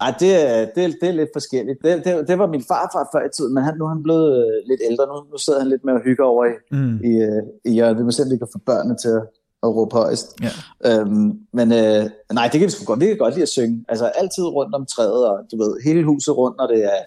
Ej, 0.00 0.14
det, 0.20 0.30
er- 0.50 0.66
det, 0.74 0.84
er- 0.84 0.92
det 1.00 1.08
er 1.08 1.12
lidt 1.12 1.28
forskelligt. 1.34 1.78
Det, 1.84 2.04
det, 2.04 2.28
det 2.28 2.38
var 2.38 2.46
min 2.46 2.62
farfar 2.70 3.08
før 3.14 3.26
i 3.26 3.30
tiden, 3.36 3.54
men 3.54 3.62
han, 3.64 3.74
nu 3.78 3.84
er 3.84 3.88
han 3.88 4.02
blevet 4.02 4.28
øh, 4.46 4.52
lidt 4.70 4.80
ældre. 4.90 5.06
Nu, 5.06 5.14
nu 5.32 5.38
sidder 5.38 5.58
han 5.58 5.68
lidt 5.68 5.84
med 5.84 5.94
at 5.94 6.02
hygge 6.04 6.22
over 6.24 6.44
i, 6.44 6.48
Mm. 6.70 6.96
i, 7.04 7.12
øh, 7.28 7.42
i 7.64 7.70
hjørnet. 7.72 7.98
Vi 7.98 8.02
må 8.04 8.10
se, 8.10 8.22
om 8.22 8.30
vi 8.30 8.36
kan 8.36 8.48
få 8.52 8.58
børnene 8.66 8.96
til 8.96 9.08
at, 9.08 9.22
at 9.62 9.68
råbe 9.76 9.94
højst. 9.96 10.28
Ja. 10.46 10.52
Øhm, 10.90 11.38
men 11.52 11.72
øh, 11.72 12.02
nej, 12.32 12.48
det 12.52 12.58
kan 12.60 12.66
vi 12.66 12.70
sgu 12.70 12.84
godt. 12.84 13.00
Vi 13.00 13.06
kan 13.06 13.16
godt 13.18 13.34
lide 13.34 13.42
at 13.42 13.48
synge. 13.48 13.84
Altså 13.88 14.06
altid 14.06 14.44
rundt 14.44 14.74
om 14.74 14.86
træet, 14.86 15.26
og 15.28 15.38
du 15.52 15.56
ved, 15.62 15.72
hele 15.84 16.04
huset 16.04 16.36
rundt, 16.36 16.56
når 16.58 16.66
det 16.66 16.84
er, 16.84 16.98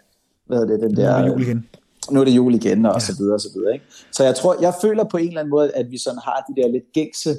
hvad 0.47 0.57
hedder 0.57 0.73
det, 0.77 0.81
den 0.83 0.91
Nu 0.95 1.01
der... 1.01 1.09
er 1.09 1.21
det 1.21 1.29
jul 1.31 1.41
igen. 1.41 1.65
nu 2.11 2.19
er 2.19 2.25
det 2.25 2.31
jul 2.31 2.53
igen, 2.55 2.85
og 2.85 2.93
ja. 2.93 2.99
så 2.99 3.13
videre, 3.19 3.33
og 3.35 3.41
så 3.41 3.49
videre. 3.55 3.73
Ikke? 3.73 3.85
Så 4.11 4.23
jeg 4.23 4.35
tror, 4.35 4.55
jeg 4.61 4.73
føler 4.81 5.03
på 5.03 5.17
en 5.17 5.27
eller 5.27 5.39
anden 5.39 5.49
måde, 5.51 5.71
at 5.71 5.91
vi 5.91 5.97
sådan 5.97 6.19
har 6.23 6.45
de 6.49 6.61
der 6.61 6.67
lidt 6.67 6.83
gængse 6.93 7.35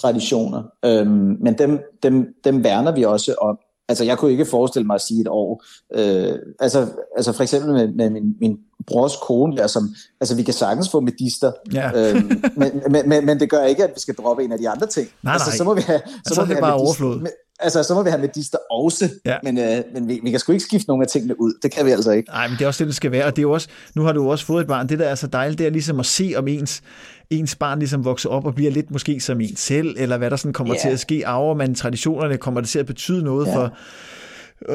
traditioner, 0.00 0.62
øhm, 0.84 1.36
men 1.40 1.58
dem, 1.58 1.78
dem, 2.02 2.34
dem 2.44 2.64
værner 2.64 2.92
vi 2.94 3.02
også 3.04 3.34
om. 3.40 3.58
Altså, 3.92 4.04
jeg 4.04 4.18
kunne 4.18 4.30
ikke 4.32 4.46
forestille 4.46 4.86
mig 4.86 4.94
at 4.94 5.00
sige 5.00 5.20
et 5.20 5.28
år. 5.28 5.64
Øh, 5.94 6.32
altså, 6.60 6.86
altså, 7.16 7.32
for 7.32 7.42
eksempel 7.42 7.72
med, 7.72 7.88
med 7.88 8.10
min, 8.10 8.36
min 8.40 8.56
brors 8.86 9.16
kone 9.22 9.56
der, 9.56 9.66
som, 9.66 9.94
altså, 10.20 10.36
vi 10.36 10.42
kan 10.42 10.54
sagtens 10.54 10.90
få 10.90 11.00
medister, 11.00 11.52
Ja. 11.72 12.10
øhm, 12.10 12.42
men, 12.56 12.82
men, 12.90 13.08
men, 13.08 13.26
men 13.26 13.40
det 13.40 13.50
gør 13.50 13.62
ikke, 13.64 13.84
at 13.84 13.90
vi 13.94 14.00
skal 14.00 14.14
droppe 14.14 14.44
en 14.44 14.52
af 14.52 14.58
de 14.58 14.68
andre 14.68 14.86
ting. 14.86 15.08
Nej, 15.22 15.32
altså, 15.32 15.48
nej. 15.50 15.56
så 15.56 15.64
må 15.64 15.74
vi 15.74 15.80
have, 15.80 16.00
så 16.26 16.34
er 16.34 16.40
må 16.40 16.44
vi 16.46 16.48
det 16.48 16.56
have 16.56 16.60
bare 16.70 16.74
overflod. 16.74 17.20
med- 17.20 17.30
Altså, 17.62 17.82
så 17.82 17.94
må 17.94 18.02
vi 18.02 18.10
have 18.10 18.20
medister 18.20 18.58
også, 18.70 19.08
Ja. 19.26 19.36
men, 19.42 19.58
øh, 19.58 19.82
men 19.94 20.08
vi, 20.08 20.20
vi 20.22 20.30
kan 20.30 20.40
sgu 20.40 20.52
ikke 20.52 20.64
skifte 20.64 20.88
nogle 20.88 21.02
af 21.04 21.08
tingene 21.08 21.40
ud. 21.40 21.52
Det 21.62 21.72
kan 21.72 21.86
vi 21.86 21.90
altså 21.90 22.10
ikke. 22.10 22.30
Nej, 22.30 22.48
men 22.48 22.56
det 22.58 22.64
er 22.64 22.68
også 22.68 22.84
det, 22.84 22.86
det 22.88 22.96
skal 22.96 23.12
være. 23.12 23.24
Og 23.24 23.30
det 23.30 23.38
er 23.38 23.42
jo 23.42 23.50
også, 23.50 23.68
nu 23.94 24.02
har 24.02 24.12
du 24.12 24.30
også 24.30 24.44
fået 24.46 24.60
et 24.60 24.66
barn. 24.68 24.88
Det, 24.88 24.98
der 24.98 25.08
er 25.08 25.14
så 25.14 25.26
dejligt, 25.26 25.58
det 25.58 25.66
er 25.66 25.70
ligesom 25.70 26.00
at 26.00 26.06
se, 26.06 26.34
om 26.36 26.48
ens, 26.48 26.82
ens 27.30 27.56
barn 27.56 27.78
ligesom 27.78 28.04
vokser 28.04 28.28
op 28.30 28.46
og 28.46 28.54
bliver 28.54 28.70
lidt 28.70 28.90
måske 28.90 29.20
som 29.20 29.40
en 29.40 29.56
selv, 29.56 29.94
eller 29.98 30.18
hvad 30.18 30.30
der 30.30 30.36
sådan 30.36 30.52
kommer 30.52 30.74
Ja. 30.74 30.80
til 30.80 30.88
at 30.88 31.00
ske. 31.00 31.26
Arver 31.26 31.54
man 31.54 31.74
traditionerne, 31.74 32.36
kommer 32.36 32.60
det 32.60 32.70
til 32.70 32.78
at 32.78 32.86
betyde 32.86 33.24
noget 33.24 33.46
Ja. 33.46 33.56
for, 33.56 33.72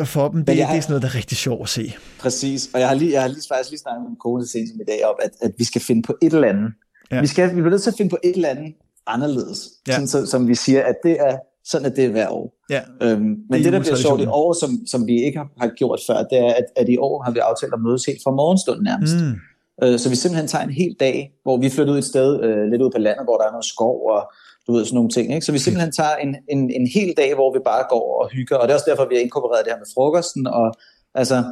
for 0.06 0.28
dem. 0.30 0.46
Det, 0.46 0.58
jeg- 0.58 0.68
det 0.72 0.78
er 0.78 0.82
sådan 0.82 0.92
noget, 0.92 1.02
der 1.02 1.08
er 1.10 1.16
rigtig 1.16 1.38
sjovt 1.38 1.62
at 1.64 1.70
se. 1.70 1.94
Præcis, 2.20 2.70
og 2.74 2.80
jeg 2.80 2.88
har 2.88 2.96
lige, 2.96 3.12
jeg 3.14 3.22
har 3.22 3.28
lige 3.28 3.42
faktisk 3.48 3.70
lige 3.70 3.80
snakket 3.80 4.02
med 4.02 4.10
min 4.10 4.18
kone 4.20 4.48
som 4.48 4.60
i 4.62 4.84
dag 4.88 5.06
om, 5.06 5.16
at, 5.22 5.32
at 5.42 5.52
vi 5.58 5.64
skal 5.64 5.82
finde 5.82 6.02
på 6.02 6.16
et 6.22 6.34
eller 6.34 6.48
andet. 6.48 6.72
Ja. 7.12 7.22
Vi, 7.22 7.28
skal, 7.28 7.50
vi 7.50 7.54
bliver 7.54 7.70
nødt 7.70 7.84
til 7.84 7.90
at 7.90 7.98
finde 7.98 8.10
på 8.10 8.18
et 8.24 8.36
eller 8.36 8.50
andet 8.50 8.74
anderledes, 9.08 9.70
ja. 9.88 9.92
sådan, 9.92 10.08
så, 10.08 10.26
som 10.26 10.48
vi 10.48 10.56
siger, 10.56 10.84
at 10.84 10.96
det 11.04 11.18
er 11.20 11.38
sådan, 11.72 11.86
at 11.86 11.96
det 11.96 12.06
er 12.06 12.10
hver 12.10 12.30
år. 12.30 12.54
Ja, 12.70 12.82
Øhm, 13.02 13.22
men 13.22 13.38
det, 13.52 13.64
det 13.64 13.74
der 13.74 13.80
bliver 13.80 13.96
sjovt 13.96 14.22
i 14.22 14.26
år, 14.26 14.54
som, 14.54 14.70
som 14.88 15.08
vi 15.08 15.24
ikke 15.24 15.38
har, 15.38 15.50
har 15.62 15.68
gjort 15.68 16.00
før, 16.08 16.24
det 16.24 16.38
er, 16.38 16.54
at, 16.54 16.66
at 16.76 16.90
i 16.90 16.98
år 16.98 17.24
har 17.24 17.32
vi 17.32 17.40
aftalt 17.40 17.74
at 17.74 17.82
mødes 17.82 18.06
helt 18.06 18.20
fra 18.24 18.32
morgenstunden 18.32 18.84
nærmest. 18.84 19.16
mm, 19.16 19.36
Øh, 19.84 20.00
så 20.00 20.10
vi 20.10 20.16
simpelthen 20.16 20.48
tager 20.48 20.64
en 20.64 20.70
hel 20.82 20.96
dag, 21.00 21.32
hvor 21.44 21.58
vi 21.58 21.70
flytter 21.70 21.94
ud 21.94 21.98
et 21.98 22.06
sted 22.06 22.44
øh, 22.44 22.64
lidt 22.72 22.82
ud 22.82 22.92
på 22.92 22.98
landet, 22.98 23.26
hvor 23.26 23.38
der 23.38 23.46
er 23.48 23.52
noget 23.52 23.66
skov 23.66 24.10
og 24.10 24.32
du 24.68 24.74
ved, 24.74 24.86
sådan 24.86 24.96
nogle 24.96 25.10
ting. 25.10 25.34
Ikke? 25.34 25.46
Så 25.46 25.52
vi 25.52 25.60
simpelthen 25.60 25.92
tager 25.92 26.16
en, 26.16 26.36
en, 26.50 26.72
en 26.72 26.88
hel 26.88 27.14
dag, 27.18 27.36
hvor 27.36 27.54
vi 27.54 27.60
bare 27.66 27.84
går 27.90 28.22
og 28.22 28.30
hygger. 28.30 28.56
Og 28.56 28.64
det 28.68 28.72
er 28.72 28.76
også 28.76 28.90
derfor, 28.90 29.06
vi 29.10 29.16
har 29.16 29.22
inkorporeret 29.22 29.66
det 29.66 29.74
her 29.74 29.80
med 29.80 29.92
frokosten. 29.94 30.48
Og 30.48 30.74
altså, 31.16 31.44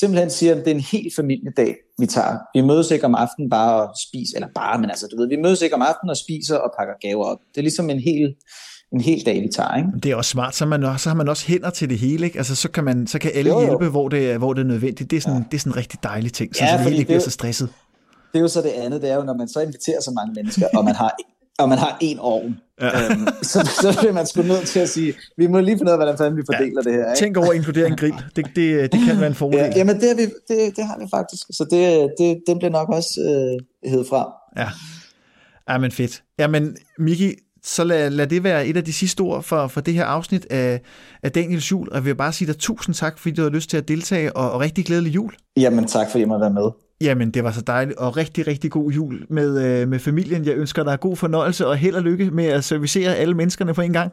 simpelthen 0.00 0.30
siger, 0.30 0.52
at 0.54 0.58
det 0.64 0.70
er 0.70 0.74
en 0.74 0.80
helt 0.80 1.14
familiedag, 1.16 1.76
vi 1.98 2.06
tager. 2.06 2.36
Vi 2.54 2.60
mødes 2.60 2.90
ikke 2.90 3.04
om 3.04 3.14
aftenen 3.14 3.50
bare 3.50 3.82
og 3.82 3.94
spiser, 4.06 4.36
eller 4.36 4.48
bare, 4.54 4.80
men 4.80 4.90
altså, 4.90 5.06
du 5.10 5.16
ved, 5.20 5.28
vi 5.28 5.36
mødes 5.36 5.62
ikke 5.62 5.74
om 5.74 5.82
aftenen 5.82 6.10
og 6.10 6.16
spiser 6.16 6.56
og 6.56 6.70
pakker 6.78 6.94
gaver 7.00 7.24
op. 7.24 7.38
Det 7.50 7.58
er 7.58 7.62
ligesom 7.62 7.90
en 7.90 8.00
hel, 8.00 8.34
en 8.92 9.00
hel 9.00 9.26
dag, 9.26 9.42
vi 9.42 9.48
tager. 9.56 9.76
Ikke? 9.76 9.88
det 10.02 10.10
er 10.10 10.14
også 10.16 10.30
smart, 10.30 10.54
så, 10.54 10.66
man, 10.66 10.98
så 10.98 11.08
har 11.08 11.14
man 11.14 11.28
også 11.28 11.46
hænder 11.46 11.70
til 11.70 11.90
det 11.90 11.98
hele. 11.98 12.26
Ikke? 12.26 12.38
Altså, 12.38 12.54
så, 12.54 12.70
kan 12.70 12.84
man, 12.84 13.06
så 13.06 13.18
kan 13.18 13.30
alle 13.34 13.50
Jo, 13.50 13.60
jo. 13.60 13.66
hjælpe, 13.66 13.88
hvor 13.88 14.08
det, 14.08 14.30
er, 14.30 14.38
hvor 14.38 14.52
det 14.52 14.60
er 14.60 14.66
nødvendigt. 14.66 15.10
Det 15.10 15.16
er 15.16 15.20
sådan, 15.20 15.38
ja. 15.38 15.44
det 15.50 15.54
er 15.54 15.58
sådan 15.58 15.72
en 15.72 15.76
rigtig 15.76 15.98
dejlig 16.02 16.32
ting, 16.32 16.56
så, 16.56 16.64
Ja, 16.64 16.70
så 16.70 16.76
det 16.76 16.82
hele 16.84 16.96
ikke 16.96 17.02
er 17.02 17.06
bliver 17.06 17.20
så 17.20 17.30
stresset. 17.30 17.68
Det 18.32 18.38
er 18.38 18.42
jo 18.42 18.48
så 18.48 18.62
det 18.62 18.68
andet, 18.68 19.02
det 19.02 19.10
er 19.10 19.14
jo, 19.16 19.22
når 19.22 19.34
man 19.34 19.48
så 19.48 19.60
inviterer 19.60 20.00
så 20.00 20.10
mange 20.10 20.34
mennesker, 20.34 20.66
og 20.74 20.84
man 20.84 20.94
har, 20.94 21.16
og 21.58 21.68
man 21.68 21.78
har 21.78 21.98
en 22.00 22.18
ovn, 22.18 22.56
Ja. 22.80 22.86
ja. 22.98 23.04
øhm, 23.10 23.26
så, 23.42 23.70
så 23.82 23.96
bliver 24.00 24.12
man 24.12 24.26
sgu 24.26 24.42
nødt 24.42 24.66
til 24.66 24.80
at 24.80 24.88
sige, 24.88 25.14
vi 25.36 25.46
må 25.46 25.60
lige 25.60 25.78
finde 25.78 25.84
ud 25.84 25.92
af, 25.92 25.98
hvordan 25.98 26.18
fanden 26.18 26.36
vi 26.36 26.42
fordeler 26.46 26.82
ja. 26.86 26.90
det 26.90 26.98
her. 26.98 27.12
Ikke? 27.12 27.18
Tænk 27.24 27.36
over 27.36 27.50
at 27.50 27.56
inkludere 27.56 27.86
en 27.86 27.96
grill. 27.96 28.14
Det, 28.36 28.46
det, 28.56 28.92
det 28.92 29.00
kan 29.06 29.18
være 29.20 29.26
en 29.26 29.34
fordel. 29.34 29.58
Ja, 29.58 29.72
jamen 29.76 30.00
det, 30.00 30.10
er 30.10 30.14
vi, 30.16 30.22
det, 30.22 30.76
det 30.76 30.84
har 30.84 30.98
vi 30.98 31.06
faktisk, 31.10 31.46
så 31.50 31.64
det, 31.70 32.10
det, 32.18 32.42
den 32.46 32.58
bliver 32.58 32.70
nok 32.70 32.88
også 32.88 33.08
øh, 33.20 33.90
hed 33.90 34.04
frem. 34.08 34.26
Ja. 34.56 34.68
ja, 35.72 35.78
men 35.78 35.90
fedt. 35.92 36.22
Jamen, 36.38 36.76
Miki, 36.98 37.34
så 37.62 37.84
lad, 37.84 38.10
lad 38.10 38.26
det 38.26 38.44
være 38.44 38.66
et 38.66 38.76
af 38.76 38.84
de 38.84 38.92
sidste 38.92 39.20
ord 39.20 39.42
for, 39.42 39.66
for 39.66 39.80
det 39.80 39.94
her 39.94 40.04
afsnit 40.04 40.46
af, 40.50 40.80
af 41.22 41.32
Daniels 41.32 41.70
jul. 41.70 41.88
Og 41.88 41.94
jeg 41.94 42.04
vil 42.04 42.14
bare 42.14 42.32
sige 42.32 42.48
dig 42.48 42.58
tusind 42.58 42.94
tak, 42.94 43.18
fordi 43.18 43.34
du 43.34 43.42
har 43.42 43.50
lyst 43.50 43.70
til 43.70 43.76
at 43.76 43.88
deltage, 43.88 44.36
og, 44.36 44.50
og 44.50 44.60
rigtig 44.60 44.84
glædelig 44.84 45.14
jul. 45.14 45.32
Jamen 45.56 45.86
tak, 45.86 46.10
fordi 46.10 46.20
jeg 46.20 46.28
måtte 46.28 46.42
være 46.42 46.52
med. 46.52 46.70
Jamen, 47.00 47.30
det 47.30 47.44
var 47.44 47.50
så 47.50 47.60
dejligt, 47.60 47.98
og 47.98 48.16
rigtig, 48.16 48.46
rigtig 48.46 48.70
god 48.70 48.90
jul 48.90 49.26
med, 49.30 49.64
øh, 49.64 49.88
med 49.88 49.98
familien. 49.98 50.44
Jeg 50.44 50.54
ønsker 50.54 50.84
dig 50.84 51.00
god 51.00 51.16
fornøjelse 51.16 51.66
og 51.66 51.76
held 51.76 51.94
og 51.94 52.02
lykke 52.02 52.30
med 52.30 52.44
at 52.44 52.64
servicere 52.64 53.14
alle 53.16 53.34
menneskerne 53.34 53.74
på 53.74 53.80
en 53.80 53.92
gang. 53.92 54.12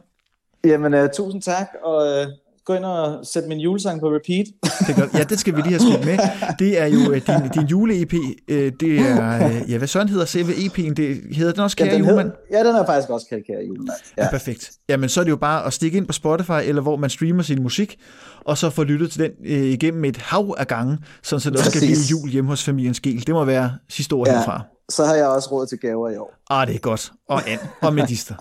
Jamen 0.64 0.94
øh, 0.94 1.08
tusind 1.16 1.42
tak, 1.42 1.66
og 1.84 2.06
øh, 2.06 2.26
gå 2.66 2.74
ind 2.74 2.84
og 2.84 3.26
sæt 3.26 3.44
min 3.48 3.58
julesang 3.58 4.00
på 4.00 4.06
repeat. 4.06 4.46
Det 4.86 4.96
gør, 4.96 5.18
ja, 5.18 5.24
det 5.24 5.38
skal 5.40 5.56
vi 5.56 5.60
lige 5.60 5.68
have 5.70 5.80
skilt 5.80 6.04
med. 6.06 6.18
Det 6.58 6.80
er 6.80 6.86
jo 6.86 7.12
øh, 7.12 7.26
din, 7.26 7.48
din 7.54 7.62
jule-EP. 7.66 8.14
Øh, 8.48 8.72
det 8.80 9.00
er, 9.00 9.46
øh, 9.48 9.70
ja, 9.70 9.78
hvad 9.78 9.88
sådan 9.88 10.08
hedder 10.08 10.24
selve 10.24 10.52
EP'en? 10.52 10.94
Det 10.94 11.20
hedder 11.36 11.52
den 11.52 11.60
også, 11.60 11.76
Ja, 11.80 11.84
Kære 11.84 11.94
den 11.94 12.04
julemand? 12.04 12.26
hed, 12.26 12.58
ja, 12.58 12.68
den 12.68 12.76
er 12.76 12.86
faktisk 12.86 13.10
også 13.10 13.26
kaldt 13.28 13.46
Kære 13.46 13.64
julemand. 13.68 13.90
Ja. 14.18 14.24
Ja. 14.24 14.30
Perfekt. 14.30 14.72
Jamen, 14.88 15.08
så 15.08 15.20
er 15.20 15.24
det 15.24 15.30
jo 15.30 15.36
bare 15.36 15.66
at 15.66 15.72
stikke 15.72 15.96
ind 15.98 16.06
på 16.06 16.12
Spotify, 16.12 16.60
eller 16.64 16.82
hvor 16.82 16.96
man 16.96 17.10
streamer 17.10 17.42
sin 17.42 17.62
musik, 17.62 17.98
og 18.44 18.58
så 18.58 18.70
få 18.70 18.82
lyttet 18.84 19.10
til 19.10 19.20
den 19.20 19.30
øh, 19.44 19.64
igennem 19.64 20.04
et 20.04 20.16
hav 20.16 20.54
af 20.58 20.66
gange, 20.66 20.98
sådan 21.22 21.40
så 21.40 21.50
det 21.50 21.58
også 21.58 21.70
skal 21.70 21.80
blive 21.80 21.98
jul 22.10 22.28
hjemme 22.30 22.50
hos 22.50 22.64
familien 22.64 22.94
Skel. 22.94 23.26
Det 23.26 23.34
må 23.34 23.44
være 23.44 23.72
sidste 23.88 24.12
ord 24.12 24.26
ja. 24.28 24.32
Ja. 24.32 24.38
herfra. 24.38 24.62
Så 24.90 25.04
har 25.04 25.14
jeg 25.14 25.26
også 25.26 25.48
råd 25.52 25.66
til 25.66 25.78
gaver 25.78 26.10
i 26.10 26.16
år. 26.16 26.34
Ah, 26.50 26.66
det 26.66 26.74
er 26.74 26.78
godt. 26.78 27.12
Og 27.28 27.48
and, 27.48 27.60
og 27.82 27.94
medister. 27.98 28.34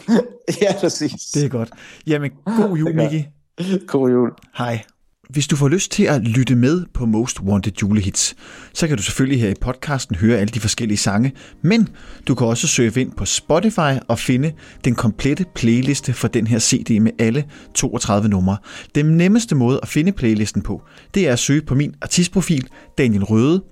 ja, 0.61 0.73
præcis. 0.79 1.11
Det 1.33 1.45
er 1.45 1.49
godt. 1.49 1.69
Jamen, 2.07 2.31
god 2.45 2.77
jul. 2.77 2.95
Miki. 2.95 3.27
God 3.87 4.09
jul. 4.11 4.29
Hej. 4.57 4.83
Hvis 5.29 5.47
du 5.47 5.55
får 5.55 5.67
lyst 5.67 5.91
til 5.91 6.03
at 6.03 6.21
lytte 6.21 6.55
med 6.55 6.85
på 6.93 7.05
Most 7.05 7.41
Wanted 7.41 7.71
julehits, 7.81 8.35
så 8.73 8.87
kan 8.87 8.97
du 8.97 9.03
selvfølgelig 9.03 9.41
her 9.41 9.49
i 9.49 9.53
podcasten 9.61 10.15
høre 10.15 10.37
alle 10.37 10.51
de 10.51 10.59
forskellige 10.59 10.97
sange, 10.97 11.33
men 11.61 11.89
du 12.27 12.35
kan 12.35 12.47
også 12.47 12.67
søge 12.67 13.01
ind 13.01 13.11
på 13.11 13.25
Spotify 13.25 13.99
og 14.07 14.19
finde 14.19 14.53
den 14.85 14.95
komplette 14.95 15.45
playliste 15.55 16.13
for 16.13 16.27
den 16.27 16.47
her 16.47 16.59
CD 16.59 17.01
med 17.01 17.11
alle 17.19 17.43
32 17.73 18.29
numre. 18.29 18.57
Den 18.95 19.05
nemmeste 19.05 19.55
måde 19.55 19.79
at 19.81 19.87
finde 19.87 20.11
playlisten 20.11 20.61
på, 20.61 20.81
det 21.13 21.27
er 21.27 21.33
at 21.33 21.39
søge 21.39 21.61
på 21.61 21.75
min 21.75 21.95
artistprofil, 22.01 22.67
Daniel 22.97 23.23
Røde. 23.23 23.63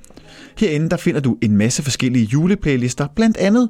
Herinde 0.57 0.89
der 0.89 0.97
finder 0.97 1.21
du 1.21 1.37
en 1.41 1.57
masse 1.57 1.83
forskellige 1.83 2.25
juleplaylister, 2.25 3.07
blandt 3.15 3.37
andet 3.37 3.69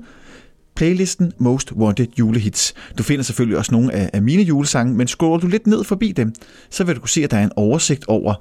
playlisten 0.75 1.31
Most 1.37 1.71
Wanted 1.71 2.07
julehits. 2.19 2.73
Du 2.97 3.03
finder 3.03 3.23
selvfølgelig 3.23 3.57
også 3.57 3.71
nogle 3.71 3.93
af, 3.93 4.09
af 4.13 4.21
mine 4.21 4.43
julesange, 4.43 4.93
men 4.93 5.07
scroller 5.07 5.39
du 5.39 5.47
lidt 5.47 5.67
ned 5.67 5.83
forbi 5.83 6.11
dem, 6.11 6.33
så 6.69 6.83
vil 6.83 6.95
du 6.95 6.99
kunne 6.99 7.09
se, 7.09 7.23
at 7.23 7.31
der 7.31 7.37
er 7.37 7.43
en 7.43 7.51
oversigt 7.55 8.05
over 8.07 8.33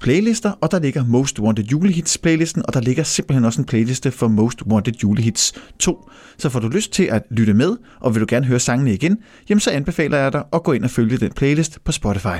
playlister, 0.00 0.50
og 0.50 0.70
der 0.70 0.78
ligger 0.78 1.04
Most 1.04 1.40
Wanted 1.40 1.64
julehits 1.64 2.18
playlisten, 2.18 2.62
og 2.66 2.74
der 2.74 2.80
ligger 2.80 3.02
simpelthen 3.02 3.44
også 3.44 3.60
en 3.60 3.66
playliste 3.66 4.10
for 4.10 4.28
Most 4.28 4.62
Wanted 4.62 4.92
julehits 5.02 5.52
2. 5.78 6.10
Så 6.38 6.48
får 6.48 6.60
du 6.60 6.68
lyst 6.68 6.92
til 6.92 7.04
at 7.04 7.22
lytte 7.30 7.54
med, 7.54 7.76
og 8.00 8.14
vil 8.14 8.20
du 8.20 8.26
gerne 8.28 8.46
høre 8.46 8.60
sangene 8.60 8.94
igen, 8.94 9.18
jamen 9.48 9.60
så 9.60 9.70
anbefaler 9.70 10.18
jeg 10.18 10.32
dig 10.32 10.44
at 10.52 10.62
gå 10.62 10.72
ind 10.72 10.84
og 10.84 10.90
følge 10.90 11.18
den 11.18 11.32
playlist 11.32 11.84
på 11.84 11.92
Spotify. 11.92 12.38